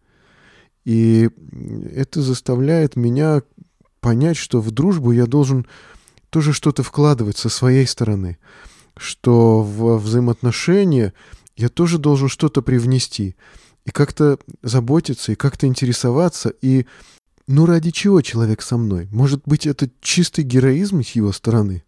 И 0.86 1.30
это 1.93 2.22
заставляет 2.22 2.95
меня 2.95 3.41
понять, 3.99 4.38
что 4.38 4.61
в 4.61 4.72
дружбу 4.72 5.11
я 5.11 5.26
должен 5.26 5.67
тоже 6.30 6.53
что-то 6.53 6.84
вкладывать 6.84 7.38
со 7.38 7.49
своей 7.49 7.86
стороны, 7.86 8.38
что 8.97 9.61
в 9.61 9.97
взаимоотношения 9.97 11.13
я 11.55 11.69
тоже 11.69 11.97
должен 11.97 12.30
что-то 12.30 12.61
привнести, 12.61 13.36
и 13.86 13.91
как-то 13.91 14.39
заботиться, 14.63 15.32
и 15.32 15.36
как-то 15.36 15.67
интересоваться, 15.67 16.49
и 16.49 16.86
ну 17.47 17.65
ради 17.65 17.91
чего 17.91 18.22
человек 18.22 18.61
со 18.61 18.78
мной? 18.78 19.07
Может 19.11 19.43
быть, 19.45 19.67
это 19.67 19.89
чистый 20.01 20.43
героизм 20.43 21.03
с 21.03 21.11
его 21.11 21.32
стороны? 21.32 21.84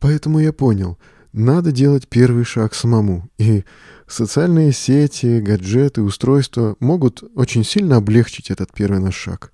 Поэтому 0.00 0.40
я 0.40 0.52
понял, 0.52 0.98
надо 1.32 1.70
делать 1.70 2.08
первый 2.08 2.44
шаг 2.44 2.74
самому, 2.74 3.30
и 3.38 3.64
Социальные 4.10 4.72
сети, 4.72 5.38
гаджеты, 5.38 6.02
устройства 6.02 6.74
могут 6.80 7.22
очень 7.36 7.62
сильно 7.62 7.96
облегчить 7.96 8.50
этот 8.50 8.72
первый 8.72 8.98
наш 8.98 9.14
шаг. 9.14 9.52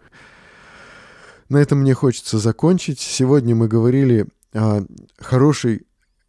На 1.50 1.58
этом 1.58 1.80
мне 1.80 1.92
хочется 1.92 2.38
закончить. 2.38 2.98
Сегодня 2.98 3.54
мы 3.54 3.68
говорили 3.68 4.26
о 4.54 4.80
хорошей 5.18 5.82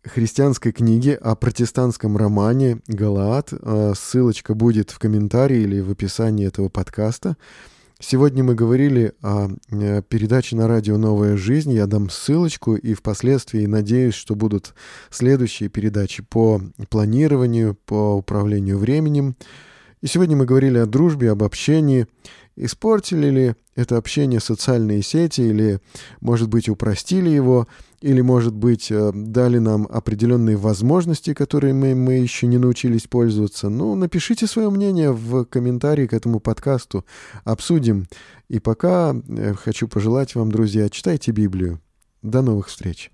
христианской 0.04 0.74
книге, 0.74 1.16
о 1.16 1.36
протестантском 1.36 2.18
романе 2.18 2.80
«Галаат». 2.88 3.54
А, 3.54 3.94
ссылочка 3.96 4.56
будет 4.56 4.92
в 4.92 5.00
комментарии 5.00 5.62
или 5.62 5.80
в 5.80 5.90
описании 5.90 6.46
этого 6.46 6.68
подкаста. 6.68 7.38
Сегодня 8.00 8.44
мы 8.44 8.54
говорили 8.54 9.14
о 9.24 9.50
э, 9.72 10.04
передаче 10.04 10.56
на 10.56 10.68
радио 10.68 10.98
«Новая 10.98 11.36
жизнь». 11.36 11.72
Я 11.74 11.88
дам 11.88 12.12
ссылочку, 12.12 12.76
и 12.76 12.94
впоследствии 12.94 13.66
надеюсь, 13.66 14.14
что 14.14 14.36
будут 14.36 14.76
следующие 15.10 15.70
передачи 15.70 16.22
по 16.22 16.62
планированию, 16.90 17.74
по 17.74 18.14
управлению 18.14 18.78
временем. 18.78 19.36
И 20.02 20.08
сегодня 20.08 20.38
мы 20.38 20.46
говорили 20.46 20.78
о 20.78 20.86
дружбе, 20.86 21.32
об 21.32 21.44
общении. 21.44 22.08
Испортили 22.56 23.30
ли 23.30 23.56
это 23.76 23.98
общение 23.98 24.40
социальные 24.40 25.04
сети, 25.04 25.42
или, 25.42 25.80
может 26.22 26.50
быть, 26.50 26.70
упростили 26.70 27.30
его, 27.30 27.68
или, 28.02 28.22
может 28.22 28.56
быть, 28.56 28.92
э, 28.92 29.12
дали 29.14 29.60
нам 29.60 29.88
определенные 29.90 30.58
возможности, 30.58 31.34
которые 31.34 31.74
мы, 31.74 31.94
мы 31.94 32.16
еще 32.16 32.48
не 32.48 32.58
научились 32.58 33.08
пользоваться. 33.08 33.70
Ну, 33.70 33.96
напишите 33.96 34.48
свое 34.48 34.70
мнение 34.70 35.12
в 35.12 35.46
комментарии 35.46 36.08
к 36.08 36.14
этому 36.14 36.40
подкасту, 36.40 37.06
обсудим. 37.44 38.08
И 38.50 38.60
пока 38.60 39.16
э, 39.16 39.54
хочу 39.54 39.88
пожелать 39.88 40.34
вам, 40.36 40.52
друзья, 40.52 40.90
читайте 40.90 41.32
Библию. 41.32 41.80
До 42.24 42.42
новых 42.42 42.68
встреч! 42.68 43.12